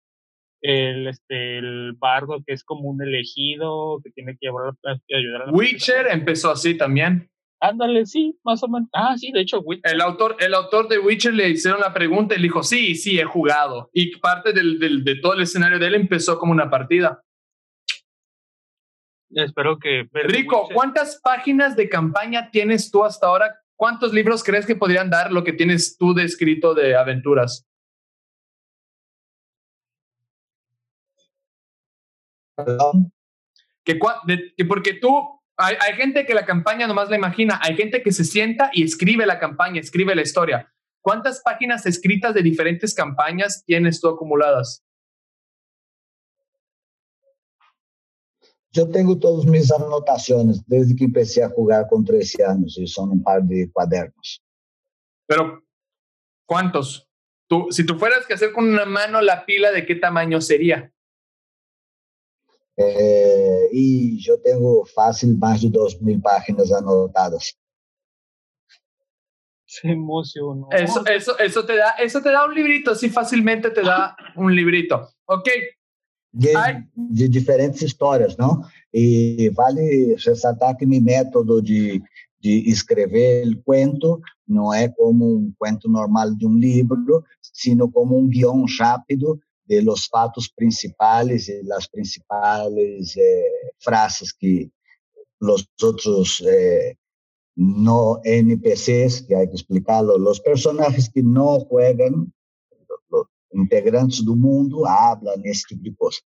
[0.63, 5.47] el, este, el bardo que es como un elegido, que tiene que llevar, ayudar a
[5.47, 7.31] la Witcher empezó así también.
[7.61, 8.89] Ándale, sí, más o menos.
[8.93, 12.39] Ah, sí, de hecho, El autor, el autor de Witcher le hicieron la pregunta y
[12.39, 13.91] le dijo, sí, sí, he jugado.
[13.93, 17.23] Y parte del, del, de todo el escenario de él empezó como una partida.
[19.31, 20.09] Espero que...
[20.13, 23.61] Rico, ¿cuántas páginas de campaña tienes tú hasta ahora?
[23.77, 27.67] ¿Cuántos libros crees que podrían dar lo que tienes tú de escrito de aventuras?
[33.85, 33.99] Que,
[34.57, 38.25] que porque tú hay, gente que la campaña nomás la imagina, hay gente que se
[38.25, 40.73] sienta y escribe la campaña, escribe la historia.
[41.01, 44.85] ¿cuántas páginas escritas de diferentes campañas tienes tú acumuladas?
[48.73, 53.11] Yo tengo todas mis anotaciones desde que empecé a jugar con 13 años y son
[53.11, 54.41] un par de cuadernos.
[55.27, 55.65] Pero,
[56.47, 57.09] ¿cuántos?
[57.49, 60.93] Tú, si tú fueras que hacer con una mano la pila, ¿de qué tamaño sería?
[62.83, 67.55] Eh, y yo tengo fácil más de 2.000 páginas anotadas.
[69.67, 70.67] Se emocionó.
[70.71, 74.55] Eso, eso, eso, te da, eso te da un librito, así fácilmente te da un
[74.55, 75.09] librito.
[75.27, 75.49] Ok.
[76.33, 76.53] De,
[76.95, 78.63] de diferentes histórias, não?
[78.93, 82.01] E vale ressaltar que meu método de,
[82.41, 88.17] de escrever o cuento não é como um cuento normal de um livro, sino como
[88.17, 94.69] um guião rápido de los fatos principais e las principais eh, frases que
[95.41, 96.97] los outros eh,
[97.57, 102.33] no NPCs, que hay que explicarlo, los personajes que no juegan,
[103.11, 106.21] los integrantes do mundo, hablan esse tipo de coisa.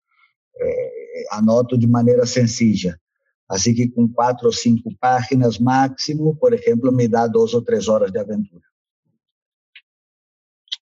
[0.60, 3.00] É, anoto de maneira sencilla.
[3.50, 7.88] Assim que com quatro ou cinco páginas máximo, por exemplo, me dá duas ou três
[7.88, 8.68] horas de aventura.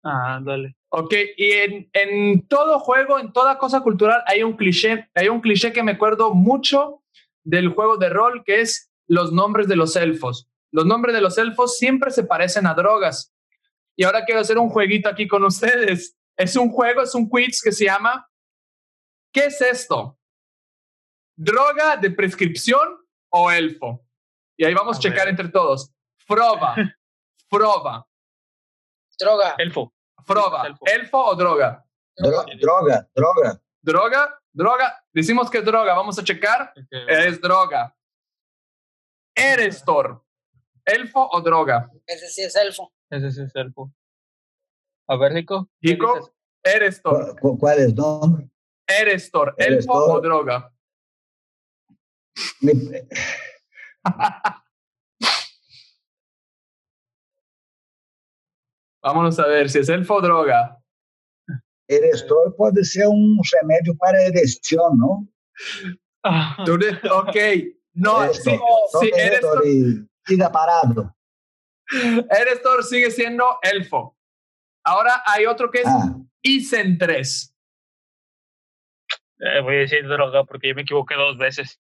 [0.04, 0.79] Ah, dale.
[0.92, 5.40] Ok, y en, en, todo juego, en toda cosa cultural, hay un cliché, hay un
[5.40, 7.04] cliché que me acuerdo mucho
[7.44, 10.50] del juego de rol, que es los nombres de los elfos.
[10.72, 13.34] Los nombres de los elfos siempre se parecen a drogas.
[13.96, 16.16] Y ahora quiero hacer un jueguito aquí con ustedes.
[16.38, 18.30] Es un juego, es un quiz que se llama
[19.32, 20.18] ¿Qué es esto?
[21.36, 22.88] ¿Droga de prescripción
[23.30, 24.06] o elfo?
[24.58, 25.92] Y ahí vamos a, checar entre todos.
[26.18, 26.76] Froba.
[27.50, 28.08] Froba.
[29.20, 29.56] Droga.
[29.58, 29.94] Elfo.
[30.26, 30.78] Froba.
[30.86, 31.18] Elfo.
[31.18, 31.86] o droga?
[32.18, 33.62] Droga, droga, droga.
[33.82, 35.06] Droga, droga.
[35.14, 35.94] Decimos que es droga.
[35.94, 36.72] Vamos a checar.
[36.72, 37.28] Okay.
[37.28, 37.96] Es droga.
[39.36, 40.24] Erestor.
[40.86, 41.90] ¿Elfo o droga?
[42.06, 42.92] Ese sí es elfo.
[43.10, 43.92] Ese sí es elfo.
[45.08, 45.70] A ver, Rico.
[45.82, 47.40] Rico, Erestor.
[47.40, 48.50] ¿Cuál, cuál es nombre?
[48.88, 50.74] Erestor, ¿elfo o droga?
[52.62, 52.72] Mi...
[59.02, 60.78] Vámonos a ver si es elfo o droga.
[61.88, 65.28] Erestor puede ser un remedio para erección, ¿no?
[66.64, 67.36] ok,
[67.94, 68.54] no, Erestor.
[68.54, 68.60] sí,
[69.02, 71.16] sí, Erestor, y siga parado.
[72.30, 74.16] Erestor sigue siendo elfo.
[74.86, 77.56] Ahora hay otro que es Ah, Isen 3.
[79.40, 81.80] Eh, voy a decir droga porque yo me equivoqué dos veces.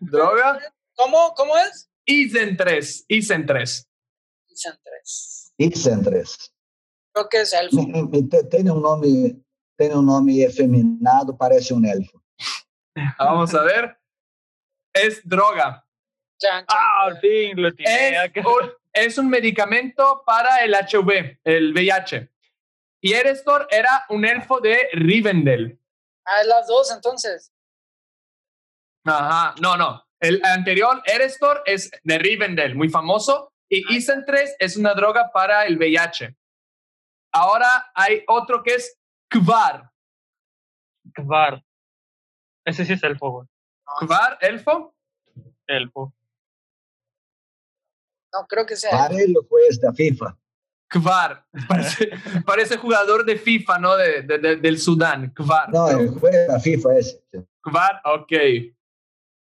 [0.00, 0.58] ¿Droga?
[0.94, 1.90] ¿Cómo, cómo es?
[2.06, 3.04] Isen 3.
[3.08, 3.90] Isen 3.
[4.50, 5.52] Dicen tres.
[5.58, 6.52] Ixen 3.
[7.12, 7.76] Creo que es elfo.
[8.30, 9.42] Te- Tem um nome,
[9.76, 12.22] tem um nome efeminado, parece um elfo.
[13.18, 13.96] Vamos a ver.
[14.94, 15.84] Es droga.
[16.40, 16.66] Chan, chan.
[16.68, 18.24] Ah, al fin lo tiene.
[18.34, 22.28] Es un, es un medicamento para el HIV, el VIH.
[23.02, 25.78] Y Erestor era un elfo de Rivendell.
[26.26, 27.52] Ah, es las dos entonces.
[29.04, 30.04] Ajá, no, no.
[30.20, 33.52] El anterior, Erestor, es de Rivendell, muy famoso.
[33.70, 36.36] Y Isen 3 es una droga para el VIH.
[37.32, 38.98] Ahora hay otro que es
[39.30, 39.90] Kvar.
[41.14, 41.62] Kvar.
[42.64, 43.46] Ese sí es elfo, güey.
[44.00, 44.94] Kvar, elfo.
[45.66, 46.12] Elfo.
[48.32, 48.90] No, creo que sea.
[48.90, 50.36] Para ele juez da FIFA.
[50.88, 51.44] Kvar.
[51.68, 52.10] Parece,
[52.44, 53.96] parece jugador de FIFA, ¿no?
[53.96, 55.30] De, de- de- del Sudán.
[55.30, 55.70] Kvar.
[55.72, 57.22] Não, é juez da FIFA esse.
[57.62, 58.32] Kvar, ok.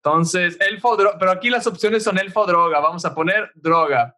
[0.03, 2.81] Entonces, elfo, pero aquí las opciones son elfo droga.
[2.81, 4.15] Vamos a poner droga.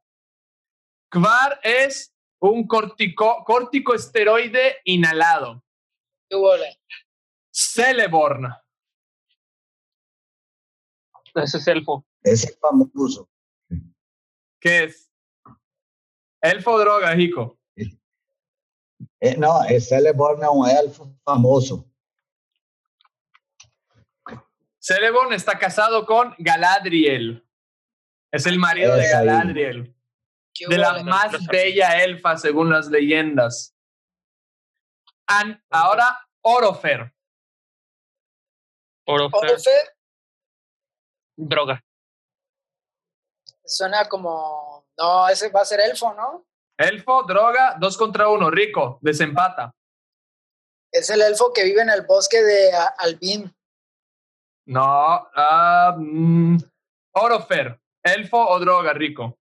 [1.10, 5.62] Kvar es un cortico, corticoesteroide inhalado.
[6.28, 6.80] ¿Qué huele?
[7.52, 8.48] Celeborn.
[11.34, 12.04] Ese es elfo.
[12.22, 13.28] Esse é famoso.
[14.60, 15.10] ¿Qué es?
[16.42, 17.58] Elfo droga, Jico.
[19.20, 21.86] É, não, esse Celeborn é um elfo famoso.
[24.78, 27.46] Celeborn está casado con Galadriel.
[28.32, 29.12] Es el marido de Es.
[29.12, 29.84] Galadriel.
[29.84, 29.99] ¿Qué
[30.68, 33.74] De la más bella elfa, según las leyendas.
[35.28, 37.12] An- ahora, Orofer.
[39.06, 39.50] Orofer.
[39.50, 39.94] Orofer
[41.36, 41.82] Droga.
[43.64, 44.86] suena como.
[44.98, 46.46] No, ese va a ser elfo, ¿no?
[46.78, 48.50] Elfo, droga, dos contra uno.
[48.50, 49.74] Rico, desempata.
[50.92, 53.54] Es el elfo que vive en el bosque de A- Albin.
[54.66, 55.28] No.
[55.96, 56.56] mm,
[57.14, 57.80] Orofer.
[58.02, 59.38] Elfo o droga, Rico.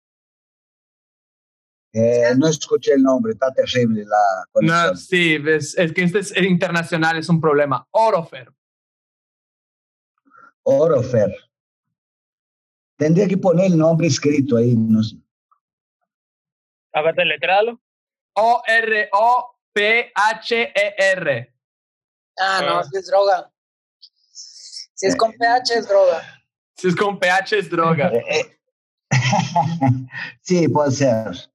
[1.95, 4.91] É, não escutei o nome, está terrível a conexão.
[4.91, 7.87] No, sí, es, es que este es internacional, es un problema.
[7.91, 8.51] Orofer.
[10.63, 11.31] Orofer.
[12.97, 14.75] Tendria que poner o nome escrito aí.
[14.75, 15.17] Nos...
[16.95, 17.79] A ver, deletréalo.
[20.23, 21.55] O-R-O-P-H-E-R.
[22.39, 22.85] Ah, no, Ah.
[22.93, 23.51] es droga.
[24.95, 26.23] Si es con pH es droga.
[26.77, 28.09] Si es con PH es droga.
[28.15, 28.59] Eh, eh.
[30.41, 31.52] sí, puede ser.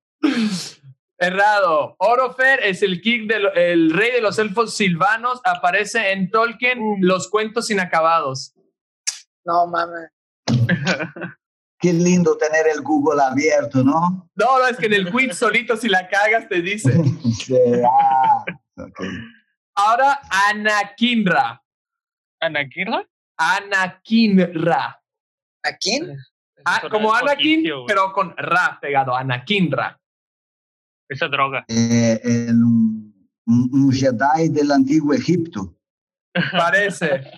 [1.19, 1.95] Errado.
[1.97, 5.41] Orofer es el kick del el rey de los elfos silvanos.
[5.43, 8.53] Aparece en Tolkien los cuentos inacabados.
[9.43, 10.11] No mames.
[11.79, 14.29] Qué lindo tener el Google abierto, ¿no?
[14.35, 16.91] No, no, es que en el quiz solito si la cagas te dice.
[17.37, 17.55] Sí,
[17.85, 18.43] ah.
[19.75, 20.19] Ahora
[20.49, 21.61] Anakinra.
[22.41, 23.07] ¿Anakinra?
[23.37, 25.01] Anakinra.
[25.63, 26.01] ¿Aquí?
[26.65, 29.15] Ah, Suena como Anakin, pero con Ra pegado.
[29.15, 29.99] Anakinra.
[31.09, 31.65] Esa droga.
[31.67, 33.13] Eh, el- un,
[33.45, 35.75] un Jedi del antiguo Egipto.
[36.51, 37.31] Parece.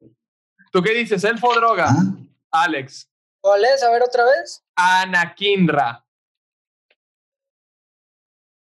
[0.72, 1.24] ¿Tú qué dices?
[1.24, 1.86] ¿Elfo o droga?
[1.88, 2.64] ¿Ah?
[2.64, 3.08] Alex.
[3.40, 3.82] ¿Cuál es?
[3.82, 4.62] A ver otra vez.
[4.74, 6.04] Anakinra.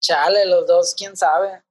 [0.02, 1.64] Chale, los dos, quién sabe.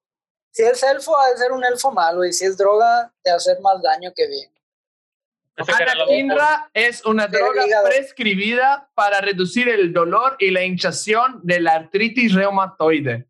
[0.52, 2.24] Si es elfo, ha de ser un elfo malo.
[2.24, 4.50] Y si es droga, de hacer más daño que bien.
[4.50, 10.64] Ese que era lo- Anakinra es una droga prescribida para reducir el dolor y la
[10.64, 13.28] hinchación de la artritis reumatoide.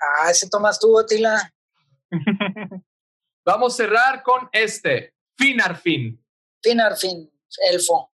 [0.00, 1.52] Ah, ese tomas tú, Tila.
[3.44, 5.14] Vamos a cerrar con este.
[5.36, 6.22] Finarfin.
[6.62, 7.30] Finarfin,
[7.70, 8.12] elfo.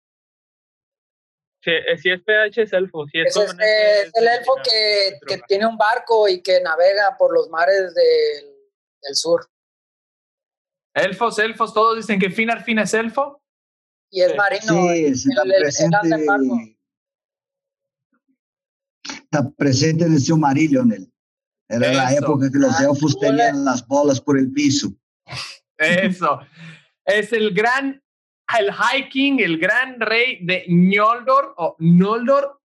[1.62, 3.07] Si, eh, si es PH es elfo.
[3.07, 7.32] Si es, Es, este, es el elfo que, tiene un barco y que navega por
[7.32, 8.44] los mares del,
[9.00, 9.48] del sur.
[10.94, 13.41] Elfos, elfos, todos dicen que Finarfin es elfo.
[14.13, 14.63] Y es marino.
[14.63, 16.77] Sí, el- está el- el presente.
[19.05, 20.93] Está presente en el Silmarillion.
[20.93, 21.09] él.
[21.69, 22.25] Era la Eso.
[22.25, 24.93] época que los Ah, elfos tenían las bolas por el piso.
[25.79, 26.41] Eso.
[27.05, 28.01] es el gran,
[28.59, 32.61] el hiking, el gran rey de Noldor o Noldor,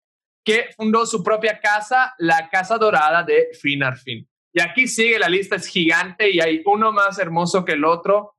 [0.44, 4.26] que fundó su propia casa, la Casa Dorada de Finarfin.
[4.54, 8.34] Y aquí sigue, la lista es gigante y hay uno más hermoso que el otro.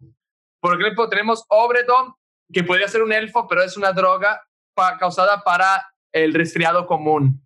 [0.62, 2.14] Por ejemplo, tenemos Obredon,
[2.52, 4.42] que podría ser un elfo, pero es una droga
[4.76, 7.46] pa- causada para el resfriado común.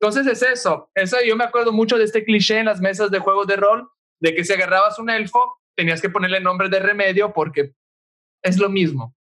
[0.00, 0.90] Entonces es eso.
[0.94, 3.88] Eso yo me acuerdo mucho de este cliché en las mesas de juegos de rol,
[4.20, 7.74] de que si agarrabas un elfo, tenías que ponerle nombre de remedio porque
[8.42, 9.14] es lo mismo.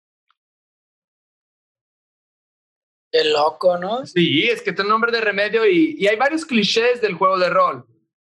[3.11, 4.05] Qué loco, ¿no?
[4.05, 7.49] Sí, es que tiene nombre de remedio y, y hay varios clichés del juego de
[7.49, 7.85] rol.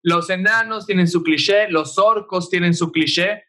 [0.04, 3.46] Los enanos tienen su cliché, los orcos tienen su cliché.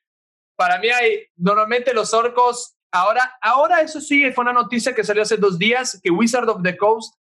[0.57, 5.23] Para mí hay, normalmente los orcos, ahora, ahora eso sí, fue una noticia que salió
[5.23, 7.15] hace dos días, que Wizard of the Coast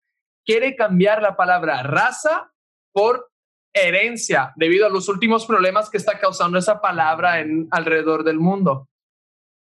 [0.45, 2.51] quiere cambiar la palabra raza
[2.93, 3.31] por
[3.73, 8.87] herencia debido a los últimos problemas que está causando esa palabra en alrededor del mundo.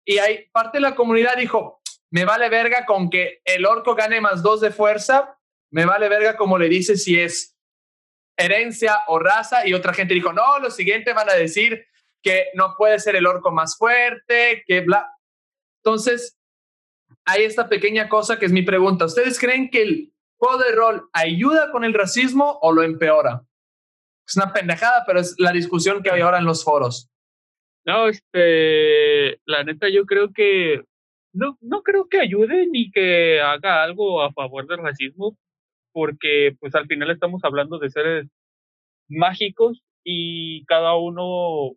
[0.06, 4.22] Y hay parte de la comunidad dijo, me vale verga con que el orco gane
[4.22, 5.38] más dos de fuerza,
[5.72, 7.58] me vale verga como le dice si es
[8.38, 11.86] herencia o raza, y otra gente dijo, no, lo siguiente van a decir
[12.24, 15.12] que no puede ser el orco más fuerte, que bla.
[15.84, 16.38] Entonces,
[17.26, 19.06] hay esta pequeña cosa que es mi pregunta.
[19.06, 23.44] ¿Ustedes creen que el juego de rol ayuda con el racismo o lo empeora?
[24.28, 27.10] Es una pendejada, pero es la discusión que hay ahora en los foros.
[27.86, 30.84] No, este, la neta, yo creo que
[31.34, 35.38] no, no creo que ayude ni que haga algo a favor del racismo,
[35.94, 38.28] porque pues al final estamos hablando de seres
[39.08, 41.76] mágicos y cada uno,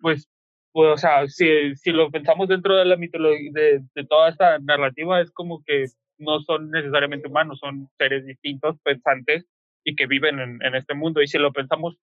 [0.00, 0.28] pues,
[0.74, 4.58] pues o sea, si, si lo pensamos dentro de la mitología, de, de toda esta
[4.58, 5.86] narrativa, es como que
[6.18, 9.44] no son necesariamente humanos, son seres distintos, pensantes
[9.84, 11.22] y que viven en, en este mundo.
[11.22, 11.96] Y si lo pensamos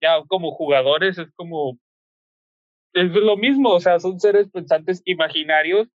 [0.00, 1.78] ya como jugadores, es como
[2.92, 5.88] es lo mismo, o sea, son seres pensantes imaginarios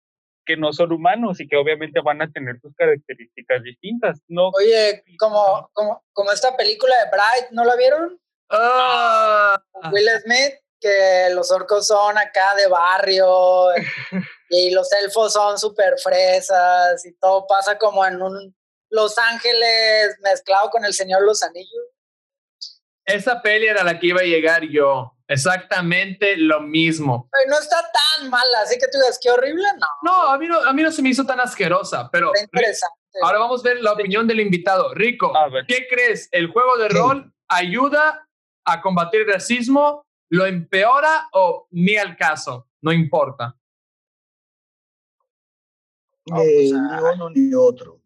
[0.47, 4.23] que no son humanos y que obviamente van a tener sus características distintas.
[4.29, 8.19] No, Oye, como, como, como esta película de Bright, ¿no la vieron?
[8.49, 9.63] Ah,
[9.93, 13.69] Will Smith, que los orcos son acá de barrio
[14.51, 18.55] y los elfos son súper fresas y todo pasa como en un
[18.91, 21.87] Los Ángeles mezclado con el Señor Los Anillos.
[23.07, 25.11] esa peli era la que iba a llegar yo.
[25.27, 27.31] Exactamente lo mismo.
[27.49, 29.87] No está tan mala, así que tú digas, qué horrible, no.
[30.03, 32.95] No, a mí no, a mí no se me hizo tan asquerosa, pero Está interesante.
[33.23, 34.93] ahora vamos a ver la opinión del invitado.
[34.95, 35.33] Rico.
[35.67, 36.29] ¿qué crees?
[36.31, 38.29] ¿El juego de rol ayuda
[38.67, 40.05] a combatir el racismo?
[40.35, 42.67] ¿Lo empeora o ni al caso?
[42.83, 43.57] No importa.
[46.27, 47.01] No, Eh, pues, ah.
[47.01, 48.01] ni uno ni otro.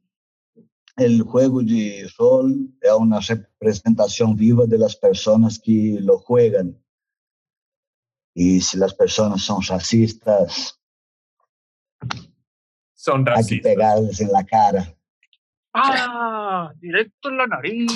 [0.96, 6.76] El juego de rol es una representación viva de las personas que lo juegan.
[8.34, 10.78] Y si las personas son racistas,
[12.94, 13.62] Son hay que racistas.
[13.72, 14.94] pegarles en la cara.
[15.72, 16.72] ¡Ah!
[16.76, 17.90] Directo en la nariz.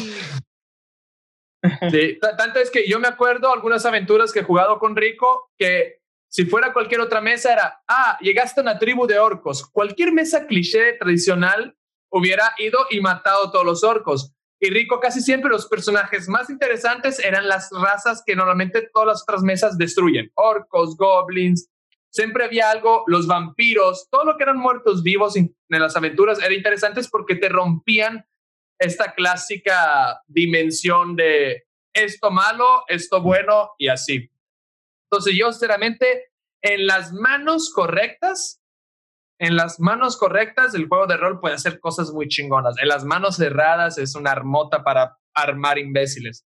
[1.90, 6.00] Sí, tanto es que yo me acuerdo algunas aventuras que he jugado con Rico que
[6.28, 9.68] si fuera cualquier otra mesa era, ah, llegaste a una tribu de orcos.
[9.70, 11.76] Cualquier mesa cliché tradicional
[12.10, 14.32] hubiera ido y matado a todos los orcos.
[14.58, 19.22] Y Rico casi siempre los personajes más interesantes eran las razas que normalmente todas las
[19.22, 20.30] otras mesas destruyen.
[20.34, 21.68] Orcos, goblins,
[22.10, 26.54] siempre había algo, los vampiros, todo lo que eran muertos vivos en las aventuras era
[26.54, 28.24] interesantes porque te rompían
[28.82, 31.64] esta clásica dimensión de
[31.94, 34.30] esto malo, esto bueno y así.
[35.10, 38.60] Entonces yo sinceramente en las manos correctas,
[39.38, 42.76] en las manos correctas el juego de rol puede hacer cosas muy chingonas.
[42.80, 46.46] En las manos cerradas es una armota para armar imbéciles.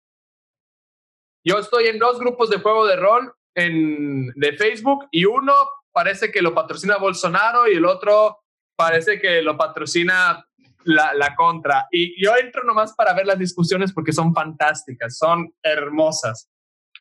[1.45, 5.53] Yo estoy en dos grupos de juego de rol en, de Facebook y uno
[5.93, 8.39] parece que lo patrocina Bolsonaro y el otro
[8.77, 10.47] parece que lo patrocina
[10.87, 11.87] la, la, contra.
[11.91, 16.51] Y yo entro nomás para ver las discusiones porque son fantásticas, son hermosas.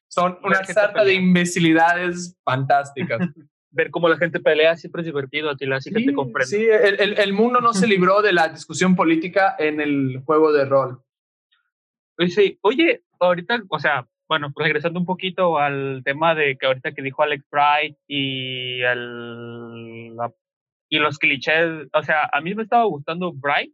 [0.08, 3.20] Son una sarta de imbecilidades fantásticas.
[3.76, 6.50] ver cómo la gente pelea siempre es divertido, Atila, así que te comprendo.
[6.50, 10.54] Sí, el, el, el, mundo no se libró de la discusión política en el juego
[10.54, 11.02] de rol.
[12.30, 17.02] Sí, oye, ahorita, o sea, bueno, regresando un poquito al tema de que ahorita que
[17.02, 20.32] dijo Alex Bright y el, la
[20.96, 23.74] y los clichés, o sea, a mí me estaba gustando Bright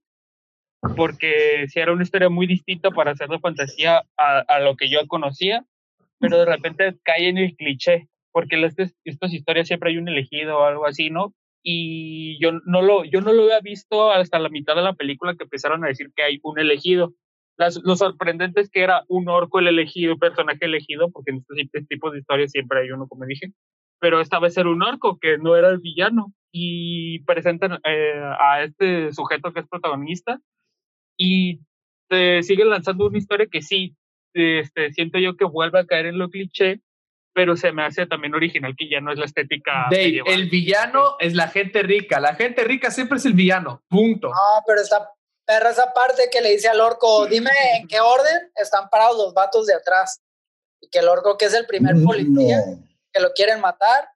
[0.95, 4.89] porque si era una historia muy distinta para hacer de fantasía a, a, lo que
[4.89, 5.63] yo conocía,
[6.19, 10.09] pero de repente cae en el cliché, porque en estas, estas historias siempre hay un
[10.09, 11.33] elegido o algo así, ¿no?
[11.63, 15.35] Y yo no, lo, yo no lo había visto hasta la mitad de la película
[15.35, 17.13] que empezaron a decir que hay un elegido.
[17.57, 21.87] Las, lo sorprendente es que era un orco el elegido, personaje elegido, porque en estos
[21.87, 23.53] tipos de historias siempre hay uno, como dije,
[23.99, 28.63] pero esta vez era un orco que no era el villano y presentan eh, a
[28.63, 30.39] este sujeto que es protagonista
[31.17, 31.61] y
[32.09, 33.95] te siguen lanzando una historia que sí,
[34.33, 36.81] este, siento yo que vuelve a caer en lo cliché,
[37.33, 39.87] pero se me hace también original que ya no es la estética.
[39.89, 44.27] Dave, el villano es la gente rica, la gente rica siempre es el villano, punto.
[44.29, 45.09] No, pero está
[45.45, 49.33] perra esa parte que le dice al orco, dime en qué orden están parados los
[49.33, 50.21] vatos de atrás.
[50.81, 54.09] Y que el orco, que es el primer policía, no que lo quieren matar,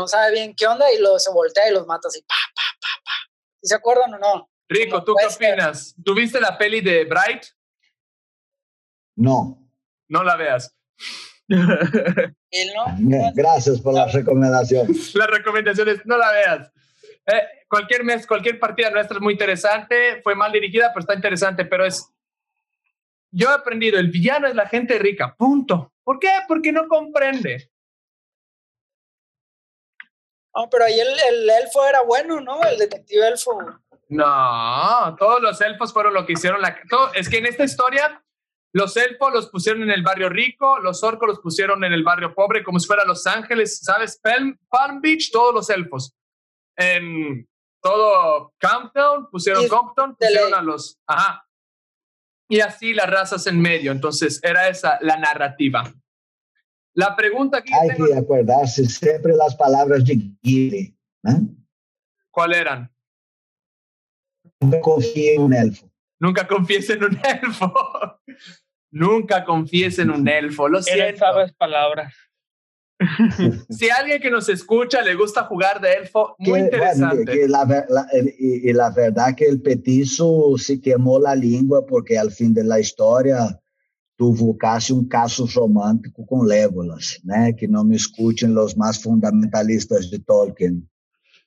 [0.00, 2.62] no sabe bien qué onda y lo se voltea y los mata así, pa, pa,
[2.80, 3.12] pa, pa.
[3.60, 4.50] ¿Sí se acuerdan o no?
[4.68, 5.94] Rico, ¿tú qué opinas?
[6.02, 7.44] ¿Tuviste la peli de Bright?
[9.16, 9.68] No.
[10.08, 10.74] No la veas.
[11.48, 13.32] ¿Él no?
[13.34, 14.88] Gracias por la recomendación.
[15.14, 16.72] La recomendación es no la veas.
[17.26, 21.64] Eh, cualquier mes, cualquier partida nuestra es muy interesante, fue mal dirigida, pero está interesante,
[21.64, 22.08] pero es...
[23.32, 25.92] Yo he aprendido, el villano es la gente rica, punto.
[26.02, 26.30] ¿Por qué?
[26.48, 27.70] Porque no comprende.
[30.54, 32.62] No, pero ahí el, el, elfo era bueno, ¿no?
[32.64, 33.58] El detective elfo.
[34.08, 36.60] No, todos los elfos fueron lo que hicieron.
[36.60, 38.22] La, todo, es que en esta historia,
[38.72, 42.34] los elfos los pusieron en el barrio rico, los orcos los pusieron en el barrio
[42.34, 44.18] pobre, como si fuera Los Ángeles, ¿sabes?
[44.20, 46.16] Palm, Palm Beach, todos los elfos.
[46.76, 47.48] En
[47.80, 50.98] todo Camptown, pusieron Compton, pusieron a los.
[51.06, 51.46] Ajá.
[52.48, 53.92] Y así las razas en medio.
[53.92, 55.84] Entonces, era esa la narrativa.
[56.94, 58.06] La pregunta que Hay tengo...
[58.06, 60.96] que acordarse siempre las palabras de Gilly.
[61.24, 61.40] ¿eh?
[62.30, 62.92] ¿Cuál eran?
[64.60, 65.90] Nunca confíe en un elfo.
[66.18, 67.72] Nunca confíes en un elfo.
[68.90, 70.68] Nunca confíes en un elfo.
[70.68, 71.18] Lo siento.
[71.18, 72.14] sabes palabras.
[73.70, 77.24] si alguien que nos escucha le gusta jugar de elfo, muy que, interesante.
[77.24, 78.06] Bueno, que la, la,
[78.38, 82.64] y, y, la verdad que el petizo se quemó la lengua porque al fin de
[82.64, 83.58] la historia
[84.20, 87.54] tuvo casi um caso romântico com Legolas, né?
[87.54, 90.86] Que não me escutem os mais fundamentalistas de Tolkien.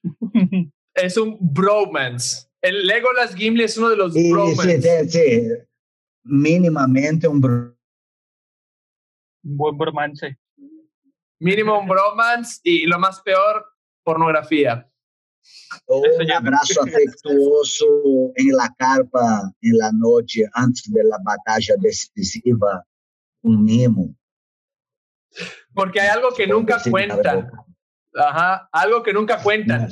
[0.97, 2.47] é um bromance.
[2.63, 4.81] El Legolas Gimli é um dos bromance.
[4.81, 5.63] Sí, sí,
[6.25, 7.75] Mínimamente um bro
[9.45, 10.35] un buen bromance.
[11.39, 13.65] Mínimo un bromance y lo más peor,
[15.87, 22.85] Un abrazo afectuoso en la carpa en la noche antes de la batalla decisiva,
[23.41, 24.15] un mimo.
[25.73, 27.49] Porque hay algo que nunca cuentan.
[28.15, 29.89] Ajá, algo que nunca cuentan.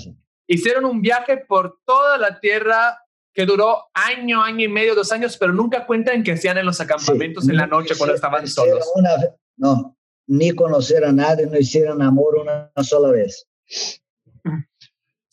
[0.47, 2.97] Hicieron un viaje por toda la tierra
[3.33, 6.81] que duró año, año y medio, dos años, pero nunca cuentan que hacían en los
[6.81, 8.85] acampamentos sí, en la noche cuando estaban solos.
[8.95, 9.11] Una,
[9.55, 9.97] no,
[10.27, 13.47] ni conocer a nadie, no hicieron amor una sola vez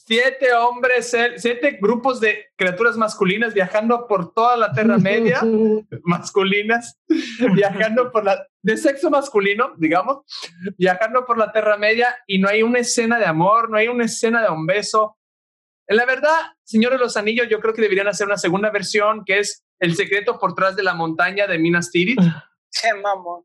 [0.09, 5.43] siete hombres, siete grupos de criaturas masculinas viajando por toda la Tierra Media,
[6.03, 6.99] masculinas,
[7.55, 10.21] viajando por la, de sexo masculino, digamos,
[10.79, 14.07] viajando por la Tierra Media y no hay una escena de amor, no hay una
[14.07, 15.19] escena de un beso.
[15.87, 19.41] En la verdad, Señores los Anillos, yo creo que deberían hacer una segunda versión que
[19.41, 22.19] es El secreto por tras de la montaña de Minas Tirith,
[22.71, 23.45] Qué mamón.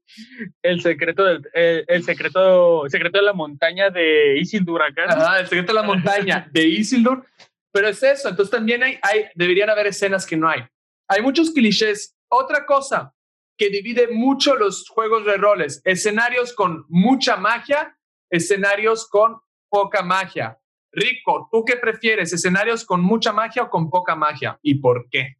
[0.61, 5.39] El secreto del, el, el secreto, el secreto de la montaña de Isildur acá.
[5.39, 7.26] el secreto de la montaña de Isildur.
[7.71, 10.61] Pero es eso, entonces también hay, hay, deberían haber escenas que no hay.
[11.07, 12.15] Hay muchos clichés.
[12.30, 13.13] Otra cosa
[13.57, 17.97] que divide mucho los juegos de roles, escenarios con mucha magia,
[18.30, 20.59] escenarios con poca magia.
[20.91, 22.32] Rico, ¿tú qué prefieres?
[22.34, 24.59] ¿Escenarios con mucha magia o con poca magia?
[24.61, 25.38] ¿Y por qué?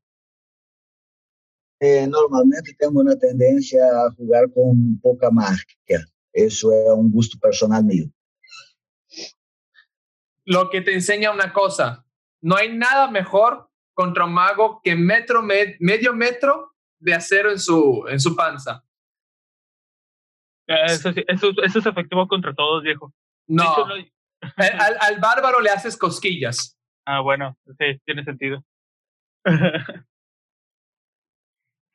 [1.86, 5.99] Eh, normalmente tengo una tendencia a jugar con poca magia.
[6.31, 8.05] Eso es un gusto personal mío.
[10.45, 12.05] Lo que te enseña una cosa,
[12.41, 17.59] no hay nada mejor contra un mago que metro, med- medio metro de acero en
[17.59, 18.86] su, en su panza.
[20.67, 23.13] Eh, Eso, sí, eso, eso es efectivo contra todos, viejo.
[23.47, 23.93] No, hecho, no-
[24.55, 26.77] al, al- al bárbaro le haces cosquillas.
[27.05, 28.63] Ah, bueno, sí, tiene sentido.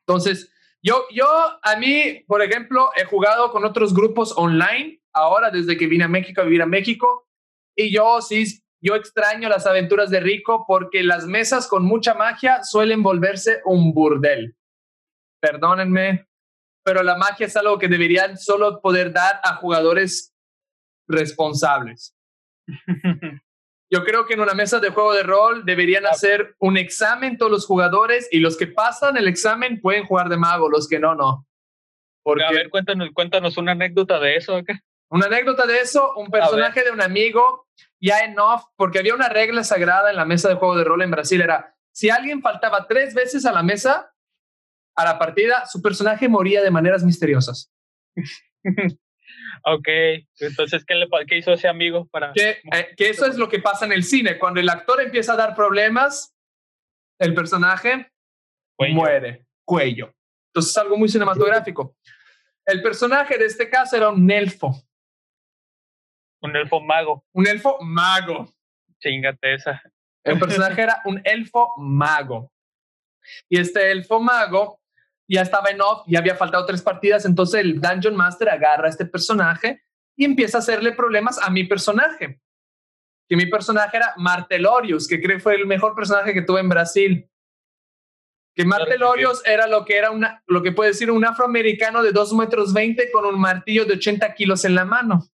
[0.08, 0.50] Entonces,
[0.82, 1.26] yo, yo,
[1.62, 6.08] a mí, por ejemplo, he jugado con otros grupos online, ahora desde que vine a
[6.08, 7.28] México a vivir a México,
[7.76, 12.62] y yo sí, yo extraño las aventuras de Rico porque las mesas con mucha magia
[12.64, 14.56] suelen volverse un burdel.
[15.42, 16.26] Perdónenme,
[16.82, 20.34] pero la magia es algo que deberían solo poder dar a jugadores
[21.06, 22.16] responsables.
[23.90, 27.50] Yo creo que en una mesa de juego de rol deberían hacer un examen todos
[27.50, 31.14] los jugadores y los que pasan el examen pueden jugar de mago, los que no,
[31.14, 31.46] no.
[32.22, 34.82] Porque A ver, cuéntanos, cuéntanos una anécdota de eso acá.
[35.08, 37.66] una anécdota de eso, un personaje de un amigo
[37.98, 41.02] ya en off, porque había una regla sagrada en la mesa de juego de rol
[41.02, 44.14] en Brasil, era si alguien faltaba tres veces a la mesa,
[44.94, 47.72] a la partida, su personaje moría de maneras misteriosas.
[49.64, 49.88] Ok,
[50.40, 52.32] entonces, ¿qué, le, qué hizo ese amigo para...?
[52.32, 55.32] Que, eh, que eso es lo que pasa en el cine, cuando el actor empieza
[55.32, 56.34] a dar problemas,
[57.18, 58.10] el personaje
[58.76, 58.94] Cuello.
[58.94, 60.14] muere, cuello.
[60.48, 61.96] Entonces es algo muy cinematográfico.
[62.64, 64.72] El personaje de este caso era un elfo,
[66.42, 67.24] Un elfo mago.
[67.32, 68.52] un elfo mago.
[69.00, 69.82] Chingate esa.
[70.24, 72.52] El personaje era un elfo mago.
[73.48, 74.80] Y este elfo mago
[75.28, 78.90] ya estaba en off y había faltado tres partidas, entonces el Dungeon Master agarra a
[78.90, 79.82] este personaje
[80.16, 82.40] y empieza a hacerle problemas a mi personaje.
[83.28, 86.68] Que mi personaje era Martelorius, que creo que fue el mejor personaje que tuve en
[86.70, 87.30] Brasil.
[88.54, 92.32] Que Martelorius era lo que era una, lo que puede decir un afroamericano de 2
[92.32, 95.28] metros 20 con un martillo de 80 kilos en la mano.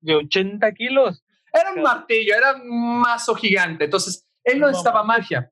[0.00, 1.24] De 80 kilos.
[1.52, 3.84] Era un martillo, era un mazo gigante.
[3.84, 5.51] Entonces, él no No necesitaba magia.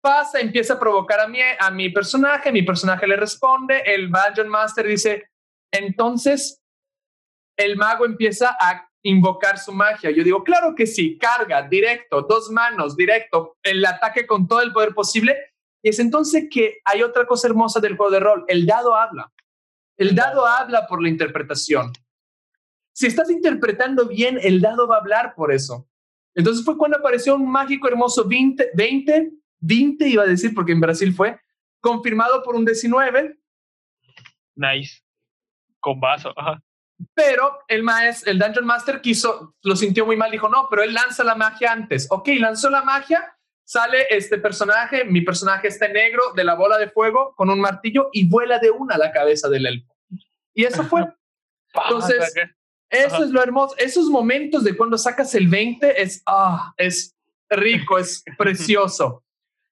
[0.00, 4.48] Pasa, empieza a provocar a mi, a mi personaje, mi personaje le responde, el Dungeon
[4.48, 5.30] Master dice,
[5.70, 6.62] entonces
[7.56, 10.10] el mago empieza a invocar su magia.
[10.10, 14.72] Yo digo, claro que sí, carga, directo, dos manos, directo, el ataque con todo el
[14.72, 15.36] poder posible.
[15.82, 19.32] Y es entonces que hay otra cosa hermosa del juego de rol, el dado habla.
[19.96, 21.92] El dado habla por la interpretación.
[22.92, 25.86] Si estás interpretando bien, el dado va a hablar por eso.
[26.34, 30.80] Entonces fue cuando apareció un mágico hermoso 20, 20, 20 iba a decir, porque en
[30.80, 31.38] Brasil fue,
[31.80, 33.40] confirmado por un 19,
[34.60, 35.02] Nice.
[35.80, 36.32] Con vaso.
[36.36, 36.62] Ajá.
[37.14, 40.92] pero el maestro, el Dungeon Master quiso, lo sintió muy mal, dijo, no, pero él
[40.92, 42.06] lanza la magia antes.
[42.10, 43.34] Ok, lanzó la magia,
[43.64, 48.10] sale este personaje, mi personaje está negro de la bola de fuego con un martillo
[48.12, 49.94] y vuela de una a la cabeza del elfo.
[50.52, 51.06] Y eso fue.
[51.74, 52.34] Entonces.
[52.90, 53.76] Eso es lo hermoso.
[53.78, 57.16] Esos momentos de cuando sacas el 20 es, ah, es
[57.48, 59.24] rico, es precioso.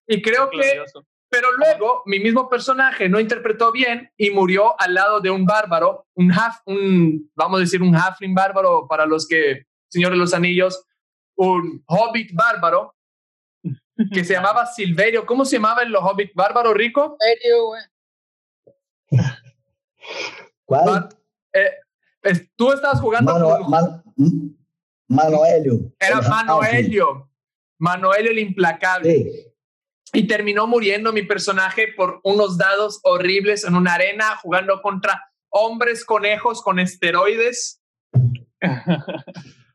[0.08, 1.06] Y creo que, Glorioso.
[1.28, 6.06] pero luego mi mismo personaje no interpretó bien y murió al lado de un bárbaro,
[6.14, 10.32] un half, un, vamos a decir, un halfling bárbaro para los que, Señor de los
[10.34, 10.84] Anillos,
[11.36, 12.94] un hobbit bárbaro
[14.12, 15.26] que se llamaba Silverio.
[15.26, 17.16] ¿Cómo se llamaba el hobbit bárbaro rico?
[17.66, 19.20] güey.
[20.64, 20.84] ¿Cuál?
[20.86, 21.08] Bar-
[21.52, 21.70] eh,
[22.22, 24.02] es- tú estabas jugando Mano, con- Man-
[25.08, 25.92] Manoelio.
[25.98, 27.30] era El Manoelio,
[27.78, 29.12] Manoelio el implacable.
[29.14, 29.47] Sí.
[30.12, 36.04] Y terminó muriendo mi personaje por unos dados horribles en una arena jugando contra hombres
[36.04, 37.80] conejos con esteroides.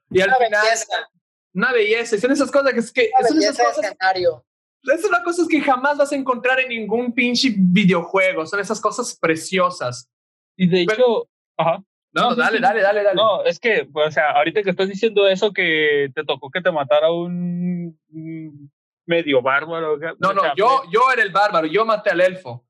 [0.10, 1.10] y al Una final, belleza,
[1.54, 2.18] una belleza.
[2.18, 4.46] Son esas cosas que es que una son esas belleza de cosas, escenario.
[4.84, 8.46] esas son cosas que jamás vas a encontrar en ningún pinche videojuego.
[8.46, 10.10] Son esas cosas preciosas.
[10.58, 11.84] Y de Pero- hecho, ajá.
[12.16, 12.62] No, No, dale, sí.
[12.64, 13.16] dale, dale, dale.
[13.16, 16.72] No, es que, o sea, ahorita que estás diciendo eso, que te tocó que te
[16.72, 18.72] matara un, un
[19.06, 19.98] medio bárbaro.
[20.20, 22.66] No, o no, sea, yo, yo era el bárbaro, yo maté al elfo.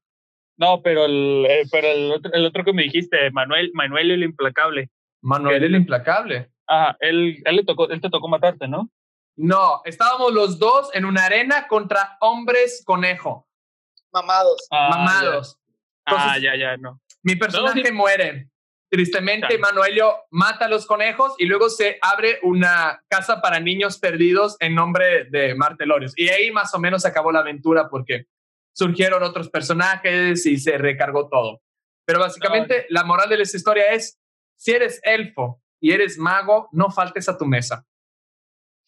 [0.57, 4.23] No, pero el, eh, pero el otro, el otro que me dijiste, Manuel, Manuel el
[4.23, 4.89] implacable.
[5.21, 6.51] Manuel el implacable.
[6.67, 8.89] Ajá, él, él le tocó, él te tocó matarte, ¿no?
[9.35, 13.47] No, estábamos los dos en una arena contra hombres conejo,
[14.11, 14.67] Mamados.
[14.69, 15.57] Ah, mamados.
[16.05, 17.01] ah, ya, ya, no.
[17.23, 18.47] Mi personaje muere.
[18.93, 24.55] Tristemente, Manuelio mata a los conejos y luego se abre una casa para niños perdidos
[24.59, 26.13] en nombre de Martelorius.
[26.15, 28.27] Y ahí más o menos acabó la aventura porque
[28.71, 31.63] surgieron otros personajes y se recargó todo.
[32.05, 34.19] Pero básicamente la moral de esta historia es,
[34.57, 37.87] si eres elfo y eres mago, no faltes a tu mesa.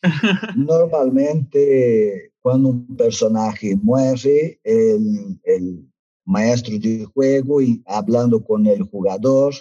[0.56, 5.92] Normalmente, cuando un personaje muere, el, el
[6.26, 9.56] maestro de juego y hablando con el jugador,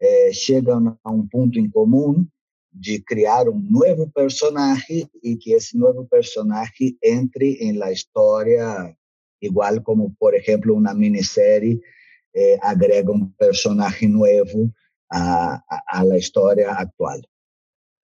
[0.00, 2.32] eh, llegan a un punto en común
[2.70, 8.96] de crear un nuevo personaje y que ese nuevo personaje entre en la historia,
[9.40, 11.80] igual como por ejemplo una miniserie
[12.32, 14.72] eh, agrega un personaje nuevo
[15.10, 17.26] a, a, la historia actual.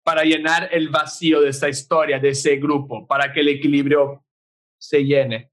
[0.04, 4.26] Para llenar el vacío de esta historia, de ese grupo, para que el equilibrio
[4.78, 5.51] se llene.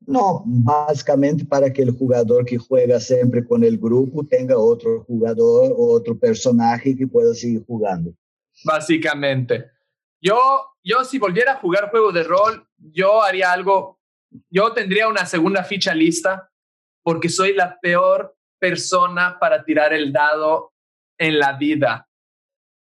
[0.00, 5.72] No, básicamente para que el jugador que juega siempre con el grupo tenga otro jugador
[5.76, 8.12] o otro personaje que pueda seguir jugando.
[8.64, 9.70] Básicamente.
[10.20, 10.38] Yo,
[10.82, 14.00] yo si volviera a jugar juego de rol, yo haría algo,
[14.50, 16.50] yo tendría una segunda ficha lista
[17.02, 20.72] porque soy la peor persona para tirar el dado
[21.18, 22.08] en la vida.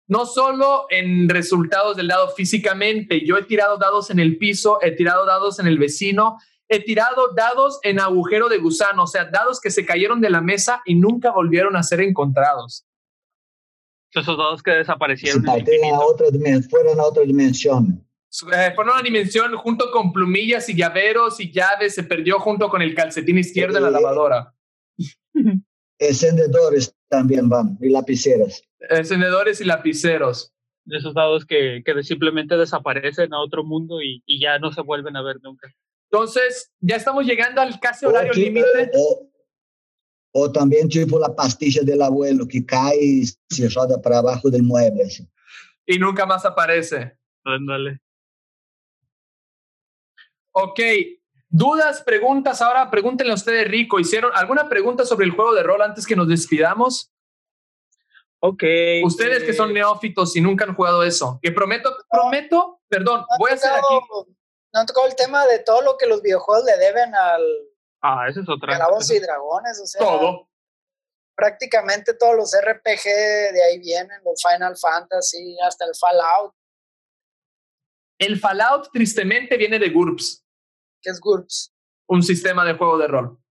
[0.07, 4.91] No solo en resultados del dado físicamente, yo he tirado dados en el piso, he
[4.91, 6.39] tirado dados en el vecino,
[6.69, 10.39] he tirado dados en agujero de gusano, o sea, dados que se cayeron de la
[10.39, 12.85] mesa y nunca volvieron a ser encontrados.
[14.11, 15.47] Esos dados que desaparecieron.
[15.49, 15.53] a
[15.99, 16.27] otra
[16.69, 18.05] fueron a otra dimensión.
[18.53, 22.69] Eh, fueron a una dimensión junto con plumillas y llaveros y llaves, se perdió junto
[22.69, 24.53] con el calcetín izquierdo en la lavadora.
[25.99, 28.63] Encendedores también van, y lapiceras.
[28.89, 30.53] Encendedores y lapiceros.
[30.85, 35.15] Esos dados que, que simplemente desaparecen a otro mundo y, y ya no se vuelven
[35.15, 35.71] a ver nunca.
[36.11, 38.91] Entonces, ya estamos llegando al casi horario límite.
[40.31, 44.63] O, también tipo la pastilla del abuelo que cae y se roda para abajo del
[44.63, 45.03] mueble.
[45.85, 47.17] Y nunca más aparece.
[47.43, 47.99] Ándale.
[50.51, 50.79] Ok.
[51.47, 52.61] ¿Dudas, preguntas?
[52.61, 53.99] Ahora pregúntenle a ustedes, Rico.
[53.99, 57.11] ¿Hicieron alguna pregunta sobre el juego de rol antes que nos despidamos?
[58.39, 58.63] Ok.
[59.03, 61.39] Ustedes que son eh, neófitos y nunca han jugado eso.
[61.41, 64.35] Que prometo, prometo, perdón, voy a hacer aquí
[64.73, 67.43] no han tocado el tema de todo lo que los videojuegos le deben al.
[68.01, 68.73] Ah, ese es otra.
[68.73, 69.99] Calabozos y dragones, o sea.
[69.99, 70.49] Todo.
[71.35, 73.03] Prácticamente todos los RPG
[73.53, 76.53] de ahí vienen, los Final Fantasy, hasta el Fallout.
[78.17, 80.45] El Fallout, tristemente, viene de GURPS.
[81.01, 81.73] ¿Qué es GURPS?
[82.07, 83.41] Un sistema de juego de rol.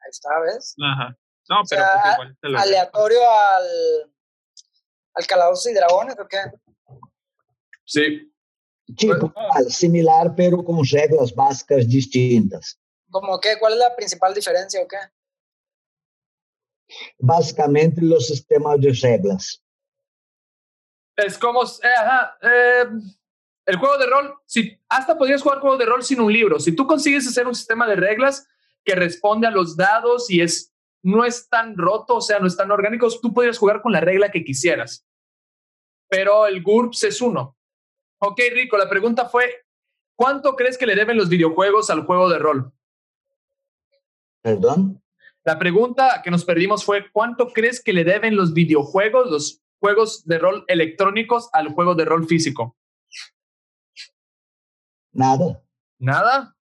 [0.00, 0.76] Ahí está, ¿ves?
[0.80, 1.16] Ajá.
[1.48, 1.82] No, pero
[2.16, 2.62] pues igual.
[2.62, 4.12] Aleatorio al,
[5.14, 6.38] al Calabozos y Dragones, ¿o qué?
[7.84, 8.31] Sí.
[8.96, 9.32] Tipo,
[9.68, 12.78] similar, pero con reglas básicas distintas.
[13.10, 13.58] ¿Cómo qué?
[13.58, 14.96] ¿Cuál es la principal diferencia o qué?
[17.18, 19.62] Básicamente los sistemas de reglas.
[21.16, 21.88] Es como, eh,
[22.42, 22.84] eh,
[23.66, 26.58] el juego de rol, si, hasta podrías jugar juego de rol sin un libro.
[26.58, 28.46] Si tú consigues hacer un sistema de reglas
[28.84, 30.72] que responde a los dados y es,
[31.02, 34.00] no es tan roto, o sea, no es tan orgánico, tú podrías jugar con la
[34.00, 35.06] regla que quisieras.
[36.08, 37.56] Pero el GURPS es uno.
[38.24, 39.50] Ok, Rico, la pregunta fue,
[40.14, 42.72] ¿cuánto crees que le deben los videojuegos al juego de rol?
[44.40, 45.02] ¿Perdón?
[45.42, 50.24] La pregunta que nos perdimos fue, ¿cuánto crees que le deben los videojuegos, los juegos
[50.24, 52.76] de rol electrónicos al juego de rol físico?
[55.10, 55.60] Nada.
[55.98, 56.56] ¿Nada?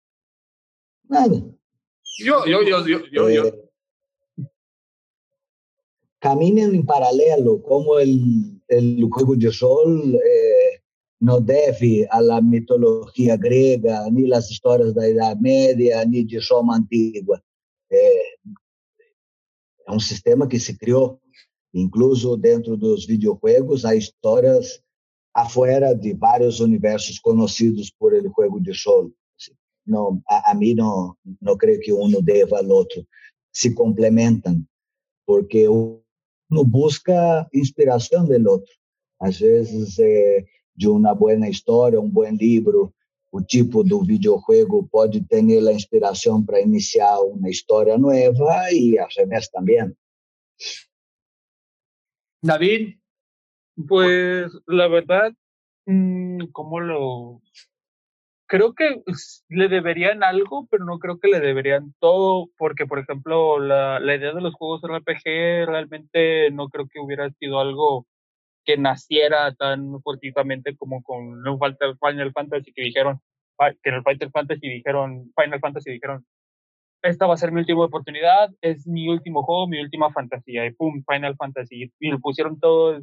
[1.08, 1.42] Nada.
[2.20, 3.44] Yo, yo, yo, yo, yo, yo.
[3.44, 3.70] Eh,
[6.20, 10.59] caminen en paralelo, como el, el juego de rol eh,
[11.20, 16.40] no deve a la mitología griega, ni las historias de la Edad Media, ni de
[16.48, 17.42] Roma antigua.
[17.90, 18.34] É,
[19.86, 21.20] é um sistema que se criou,
[21.74, 24.82] incluso dentro dos videojuegos, há histórias
[25.34, 29.12] afuera de vários universos conhecidos por el juego de solo.
[29.86, 33.06] Não, a, a mim não, não creio que um deva ao outro.
[33.52, 34.64] Se complementam,
[35.26, 36.00] porque um
[36.64, 38.72] busca inspiração do outro.
[39.20, 40.44] Às vezes, é,
[40.80, 42.90] de uma boa história, um bom livro,
[43.30, 49.08] o tipo do videojuego pode ter a inspiração para iniciar uma história nova e al
[49.14, 49.92] revés também.
[52.42, 52.96] David,
[53.86, 55.34] pues la verdad,
[55.86, 57.42] mm, ¿cómo lo...?
[58.46, 59.02] Creo que
[59.50, 64.14] le deberían algo, pero no creo que le deberían todo, porque, por ejemplo, la, la
[64.16, 68.06] idea de los juegos RPG realmente no creo que hubiera sido algo
[68.64, 73.20] que naciera tan fuertemente como con Final Fantasy que dijeron
[73.82, 76.24] que en el Final Fantasy dijeron Final Fantasy dijeron
[77.02, 80.72] esta va a ser mi última oportunidad, es mi último juego, mi última fantasía, y
[80.72, 83.00] pum, Final Fantasy, y lo pusieron todo,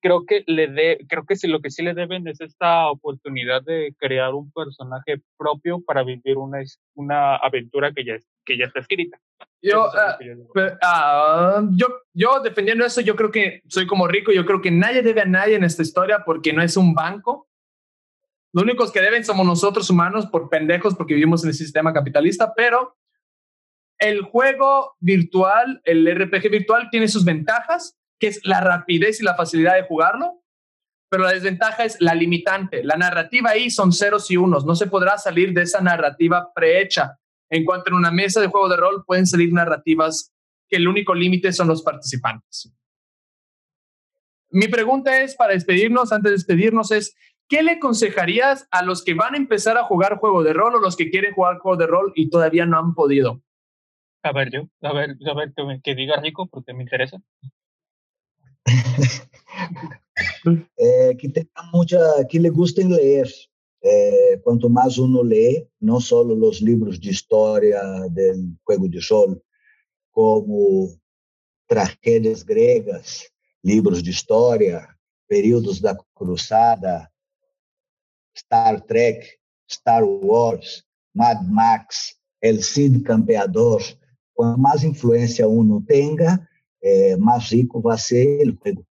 [0.00, 3.62] creo que le de, creo que si lo que sí le deben es esta oportunidad
[3.62, 6.58] de crear un personaje propio para vivir una,
[6.94, 9.18] una aventura que ya, que ya está escrita.
[9.60, 14.70] Yo, uh, yo, yo, defendiendo eso, yo creo que soy como rico, yo creo que
[14.70, 17.48] nadie debe a nadie en esta historia porque no es un banco.
[18.52, 22.54] Los únicos que deben somos nosotros humanos por pendejos porque vivimos en el sistema capitalista,
[22.54, 22.96] pero
[23.98, 29.34] el juego virtual, el RPG virtual tiene sus ventajas, que es la rapidez y la
[29.34, 30.42] facilidad de jugarlo,
[31.10, 32.84] pero la desventaja es la limitante.
[32.84, 37.18] La narrativa ahí son ceros y unos, no se podrá salir de esa narrativa prehecha.
[37.50, 40.32] En cuanto en una mesa de juego de rol pueden salir narrativas
[40.68, 42.70] que el único límite son los participantes.
[44.50, 47.14] Mi pregunta es, para despedirnos, antes de despedirnos, es,
[47.48, 50.80] ¿qué le aconsejarías a los que van a empezar a jugar juego de rol o
[50.80, 53.42] los que quieren jugar juego de rol y todavía no han podido?
[54.22, 55.52] A ver, yo, a ver, a ver,
[55.82, 57.18] que, diga rico porque me interesa.
[60.78, 61.98] Eh, que tenga mucha,
[62.28, 63.28] que le gusten leer.
[63.82, 69.40] Eh, quanto mais uno lê, não só os livros de história do Juego de Sol,
[70.10, 70.98] como
[71.68, 73.30] tragédias gregas,
[73.62, 74.88] livros de história,
[75.28, 77.08] períodos da Cruzada,
[78.36, 79.38] Star Trek,
[79.70, 80.82] Star Wars,
[81.14, 83.82] Mad Max, El Cid Campeador.
[84.34, 86.48] Quanto mais influência uno tenha,
[86.82, 88.86] eh, mais rico vai ser o juego.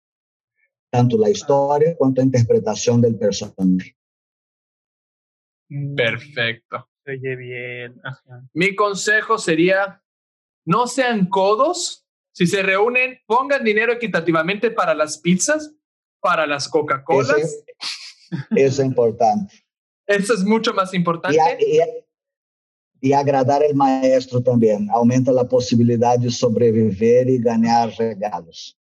[0.92, 3.96] Tanto a história quanto a interpretação do personagem.
[5.70, 6.88] Mm, Perfecto.
[7.08, 8.02] Oye, bien.
[8.54, 10.02] Mi consejo sería,
[10.66, 12.06] no sean codos.
[12.32, 15.76] Si se reúnen, pongan dinero equitativamente para las pizzas,
[16.20, 17.64] para las Coca-Colas.
[18.56, 19.54] Eso, es importante.
[20.08, 21.38] Eso es mucho más importante.
[21.60, 21.80] Y, y,
[23.12, 24.88] agradar al maestro también.
[24.92, 28.80] Aumenta la posibilidad de sobrevivir y ganar regalos.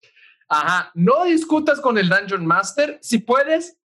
[0.48, 0.90] Ajá.
[0.94, 2.98] No discutas con el Dungeon Master.
[3.00, 3.78] Si puedes,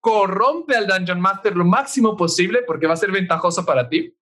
[0.00, 4.16] corrompe al Dungeon Master lo máximo posible porque va a ser ventajoso para ti.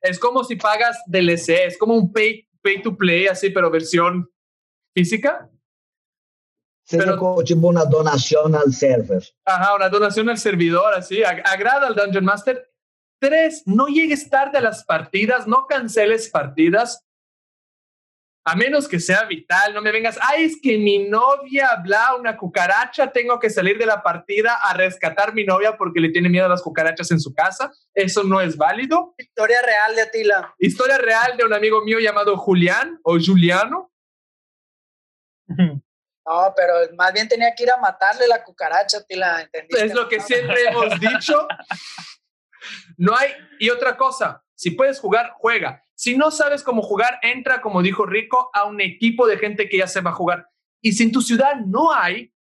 [0.00, 4.30] Es como si pagas DLC, es como un pay, pay to play así, pero versión
[4.92, 5.48] física.
[6.90, 9.22] pero, como tipo una donación al server.
[9.46, 11.22] Ajá, una donación al servidor, así.
[11.24, 12.73] Agrada al Dungeon Master.
[13.24, 17.04] Tres, no llegues tarde a las partidas, no canceles partidas
[18.46, 22.36] a menos que sea vital, no me vengas, ay, es que mi novia habla una
[22.36, 26.44] cucaracha, tengo que salir de la partida a rescatar mi novia porque le tiene miedo
[26.44, 27.72] a las cucarachas en su casa.
[27.94, 29.14] Eso no es válido.
[29.16, 30.54] Historia real de Atila.
[30.58, 33.90] Historia real de un amigo mío llamado Julián o Juliano.
[36.26, 39.84] No, pero más bien tenía que ir a matarle la cucaracha, Atila, ¿entendiste?
[39.84, 41.46] Es lo que siempre hemos dicho.
[42.96, 45.84] No hay, y otra cosa, si puedes jugar, juega.
[45.94, 49.78] Si no sabes cómo jugar, entra, como dijo Rico, a un equipo de gente que
[49.78, 50.48] ya sepa jugar.
[50.80, 52.32] Y si en tu ciudad no hay,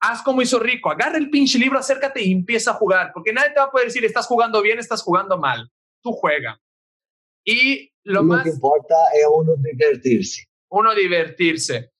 [0.00, 3.50] haz como hizo Rico, agarra el pinche libro, acércate y empieza a jugar, porque nadie
[3.50, 5.70] te va a poder decir, estás jugando bien, estás jugando mal.
[6.02, 6.60] Tú juega.
[7.44, 8.44] Y lo, más...
[8.44, 10.46] que importa es uno divertirse.
[10.70, 11.92] Uno divertirse.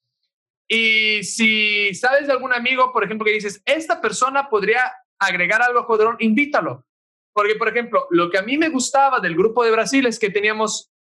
[0.68, 5.80] Y si sabes de algún amigo, por ejemplo, que dices, esta persona podría agregar algo
[5.80, 6.86] a Jodrón, invítalo.
[7.33, 10.31] Porque, por ejemplo, lo que a mí me gustaba del grupo de Brasil es que
[10.31, 10.93] teníamos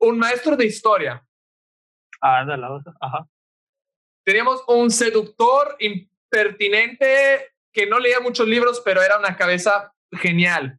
[0.00, 1.24] un maestro de historia.
[2.20, 2.94] Ah, de la otra.
[3.00, 3.28] Ajá.
[4.24, 10.78] Teníamos un seductor impertinente que no leía muchos libros, pero era una cabeza genial.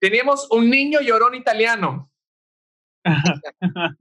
[0.00, 2.10] Teníamos un niño llorón italiano.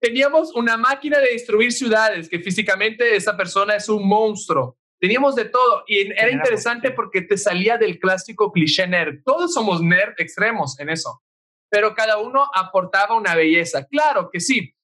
[0.00, 4.78] Teníamos una máquina de destruir ciudades, que físicamente esa persona es un monstruo.
[5.00, 9.22] Teníamos de todo y era interesante porque te salía del clásico cliché nerd.
[9.24, 11.22] Todos somos nerd extremos en eso,
[11.70, 13.86] pero cada uno aportaba una belleza.
[13.86, 14.74] Claro que sí.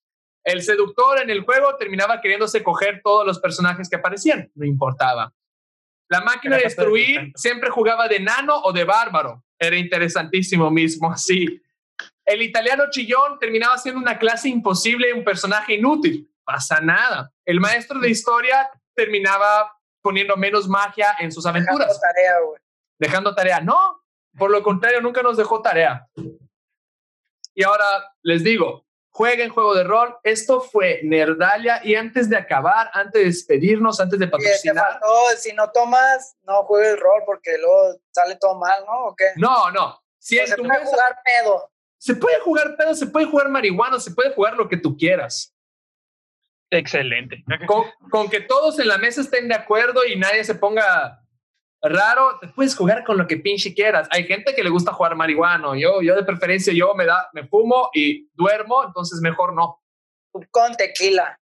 [0.45, 5.33] El seductor en el juego terminaba queriéndose coger todos los personajes que aparecían, no importaba.
[6.09, 9.43] La máquina de destruir siempre jugaba de nano o de bárbaro.
[9.59, 11.61] Era interesantísimo mismo, así.
[12.25, 16.31] El italiano chillón terminaba siendo una clase imposible, un personaje inútil.
[16.45, 17.33] Pasa nada.
[17.45, 19.73] El maestro de historia terminaba
[20.05, 21.89] poniendo menos magia en sus aventuras.
[21.89, 22.61] Dejando tarea, güey.
[22.99, 23.61] Dejando tarea.
[23.63, 24.03] No,
[24.39, 26.07] por lo contrario, nunca nos dejó tarea.
[27.55, 27.87] Y ahora
[28.23, 30.15] les digo, jueguen juego de rol.
[30.23, 31.81] Esto fue Nerdalia.
[31.83, 35.01] Y antes de acabar, antes de despedirnos, antes de patrocinar.
[35.39, 39.07] si no tomas, no juegues el rol porque luego sale todo mal, ¿no?
[39.07, 39.33] ¿O qué?
[39.37, 40.03] No, no.
[40.19, 41.71] Si se puede jugar pedo.
[41.97, 45.54] Se puede jugar pedo, se puede jugar marihuana, se puede jugar lo que tú quieras.
[46.79, 47.45] Excelente.
[48.11, 51.21] Con, que todos en la mesa estén de acuerdo y nadie se ponga
[51.83, 54.09] raro, te puedes jugar con lo que pinche quieras.
[54.11, 55.79] Hay gente que le gusta jugar marihuana.
[55.79, 59.83] Yo, yo de preferencia, yo me, da, me fumo y duermo, entonces mejor no.
[60.51, 61.39] Con tequila.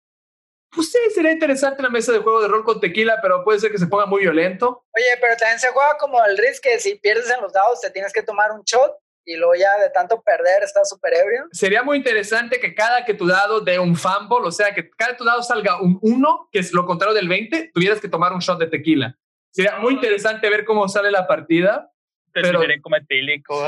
[0.70, 3.72] Pues sí, sería interesante la mesa de juego de rol con tequila, pero puede ser
[3.72, 4.84] que se ponga muy violento.
[4.94, 7.90] Oye, pero también se juega como el risk que si pierdes en los dados te
[7.90, 8.92] tienes que tomar un shot
[9.28, 11.44] y luego ya de tanto perder estás súper ebrio.
[11.52, 15.18] Sería muy interesante que cada que tu dado dé un fumble, o sea, que cada
[15.18, 18.38] tu dado salga un 1, que es lo contrario del 20, tuvieras que tomar un
[18.38, 19.18] shot de tequila.
[19.50, 21.92] Sería muy interesante ver cómo sale la partida.
[22.32, 23.62] Pero, como etílico.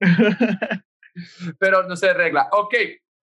[1.58, 2.48] pero no se regla.
[2.52, 2.74] Ok,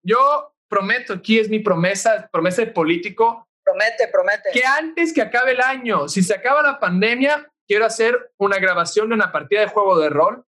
[0.04, 3.50] yo prometo, aquí es mi promesa, promesa de político.
[3.64, 4.50] Promete, promete.
[4.54, 9.10] Que antes que acabe el año, si se acaba la pandemia, quiero hacer una grabación
[9.10, 10.44] de una partida de juego de rol.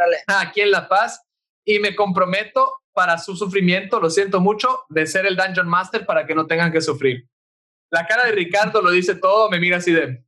[0.00, 0.18] Ándale.
[0.26, 1.22] Aquí en La Paz.
[1.64, 6.26] Y me comprometo para su sufrimiento, lo siento mucho, de ser el Dungeon Master para
[6.26, 7.28] que no tengan que sufrir.
[7.90, 10.24] La cara de Ricardo lo dice todo, me mira así de...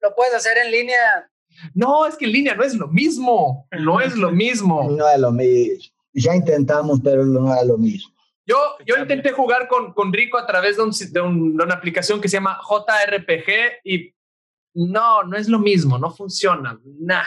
[0.00, 1.30] Lo puedes hacer en línea.
[1.74, 3.66] No, es que en línea no es lo mismo.
[3.72, 4.90] No es lo mismo.
[4.96, 5.92] No es lo mismo.
[6.12, 8.14] Ya intentamos, pero no es lo mismo.
[8.46, 8.56] Yo,
[8.86, 12.36] yo intenté jugar con, con Rico a través de, un, de, una aplicación que se
[12.36, 14.14] llama JRPG y
[14.74, 17.24] no, no es lo mismo, no funciona, nah.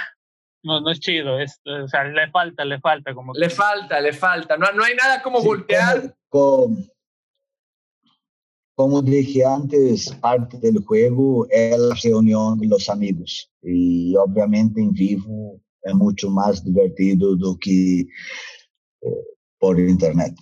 [0.64, 3.14] No, no es chido, es, o sea, le falta, le falta.
[3.14, 6.16] Como le falta, le falta, no, no hay nada como voltear.
[6.30, 6.78] Como,
[8.76, 14.92] como, dije antes, parte del juego es la reunión de los amigos y obviamente en
[14.92, 18.02] vivo es mucho más divertido do que
[19.02, 19.24] eh,
[19.60, 20.36] por internet.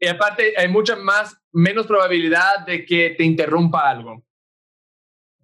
[0.00, 4.22] Y, aparte hay mucha más, menos probabilidad de que te interrumpa algo.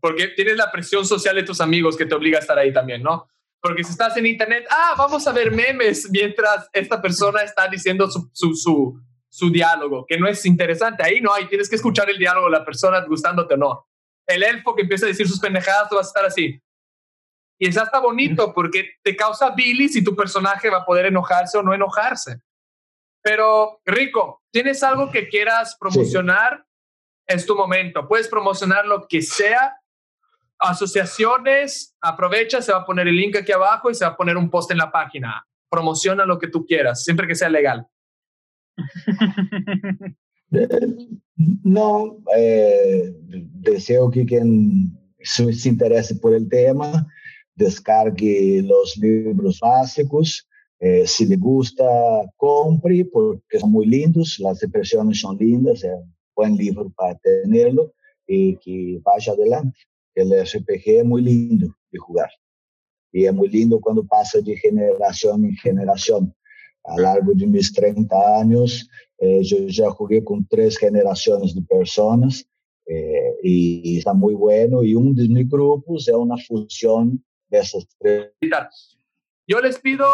[0.01, 3.03] Porque tienes la presión social de tus amigos que te obliga a estar ahí también,
[3.03, 3.29] ¿no?
[3.61, 8.11] Porque si estás en internet, ah, vamos a ver memes mientras esta persona está diciendo
[8.11, 8.99] su, su, su,
[9.29, 11.03] su diálogo, que no es interesante.
[11.05, 13.87] Ahí no, ahí tienes que escuchar el diálogo de la persona gustándote o no.
[14.27, 16.61] El elfo que empieza a decir sus pendejadas, tú vas a estar así.
[17.59, 21.59] Y eso está bonito porque te causa bilis y tu personaje va a poder enojarse
[21.59, 22.41] o no enojarse.
[23.23, 26.65] Pero, Rico, ¿tienes algo que quieras promocionar?
[27.27, 28.09] Es tu momento.
[28.09, 29.77] Puedes promocionar lo que sea.
[30.61, 34.37] Asociaciones, aprovecha, se va a poner el link aquí abajo y se va a poner
[34.37, 35.47] un post en la página.
[35.69, 37.87] Promociona lo que tú quieras, siempre que sea legal.
[41.63, 47.07] No, eh, deseo que quien se interese por el tema
[47.55, 50.47] descargue los libros básicos
[50.83, 51.85] eh, si le gusta,
[52.39, 57.93] compre, porque son muy lindos, las impresiones son lindas, es un buen libro para tenerlo
[58.27, 59.79] y que vaya adelante.
[60.15, 62.31] El RPG es muy lindo de jugar
[63.13, 66.35] y es muy lindo cuando pasa de generación en generación.
[66.85, 68.89] A largo de mis 30 años,
[69.19, 72.47] eh, yo ya jugué con tres generaciones de personas
[72.91, 74.83] eh, está muy bueno.
[74.83, 78.33] Y un de mis grupos es una fusión de esos tres.
[79.47, 80.07] Yo les pido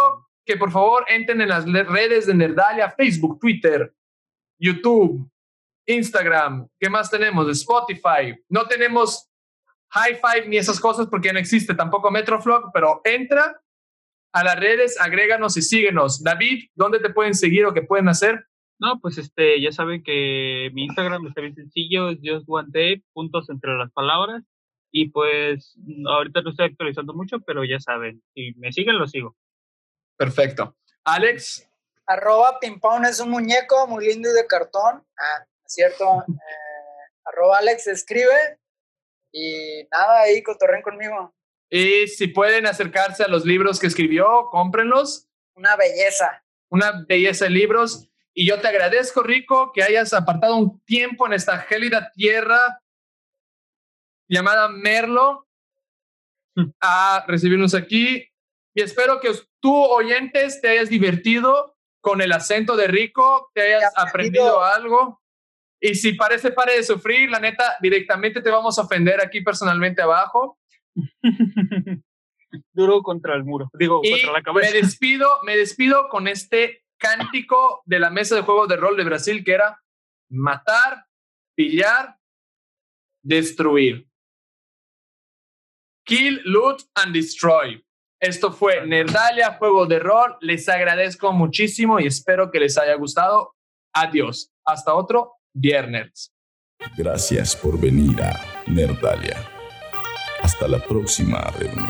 [0.45, 3.93] que por favor entren en las redes de Nerdalia, Facebook, Twitter,
[4.59, 5.29] YouTube,
[5.87, 7.49] Instagram, ¿qué más tenemos?
[7.51, 8.35] Spotify.
[8.49, 9.29] No tenemos
[9.97, 13.61] High Five ni esas cosas porque no existe tampoco Metroflog, pero entra
[14.33, 16.23] a las redes, agréganos y síguenos.
[16.23, 18.47] David, ¿dónde te pueden seguir o qué pueden hacer?
[18.79, 23.03] No, pues este, ya saben que mi Instagram está bien sencillo, es just one day,
[23.15, 24.43] puntos entre las palabras.
[24.93, 25.75] Y pues
[26.07, 29.35] ahorita no estoy actualizando mucho, pero ya saben, si me siguen, lo sigo.
[30.17, 30.77] Perfecto.
[31.05, 31.67] Alex.
[32.07, 35.03] Arroba Pimpón es un muñeco muy lindo y de cartón.
[35.19, 36.25] Ah, cierto.
[36.29, 38.59] Eh, arroba Alex escribe.
[39.39, 41.35] Y nada, ahí cotorren conmigo.
[41.69, 45.29] Y si pueden acercarse a los libros que escribió, cómprenlos.
[45.55, 46.43] Una belleza.
[46.71, 48.09] Una belleza de libros.
[48.33, 52.81] Y yo te agradezco, Rico, que hayas apartado un tiempo en esta gélida tierra
[54.27, 55.47] llamada Merlo
[56.81, 58.27] a recibirnos aquí.
[58.73, 63.93] Y espero que tú, oyentes, te hayas divertido con el acento de Rico, te hayas
[63.97, 65.21] aprendido algo.
[65.87, 70.03] Y si parece pare de sufrir, la neta, directamente te vamos a ofender aquí personalmente
[70.03, 70.59] abajo.
[72.73, 74.73] Duro contra el muro, digo, contra la cabeza.
[74.73, 79.05] Me despido, me despido con este cántico de la mesa de juegos de rol de
[79.05, 79.81] Brasil que era
[80.29, 81.07] matar,
[81.55, 82.17] pillar,
[83.23, 84.09] destruir.
[86.05, 87.81] Kill, loot and destroy.
[88.21, 90.37] Esto fue Nerdalia, Juego de Rol.
[90.41, 93.55] Les agradezco muchísimo y espero que les haya gustado.
[93.93, 94.51] Adiós.
[94.65, 96.33] Hasta otro viernes.
[96.97, 99.37] Gracias por venir a Nerdalia.
[100.43, 101.89] Hasta la próxima reunión.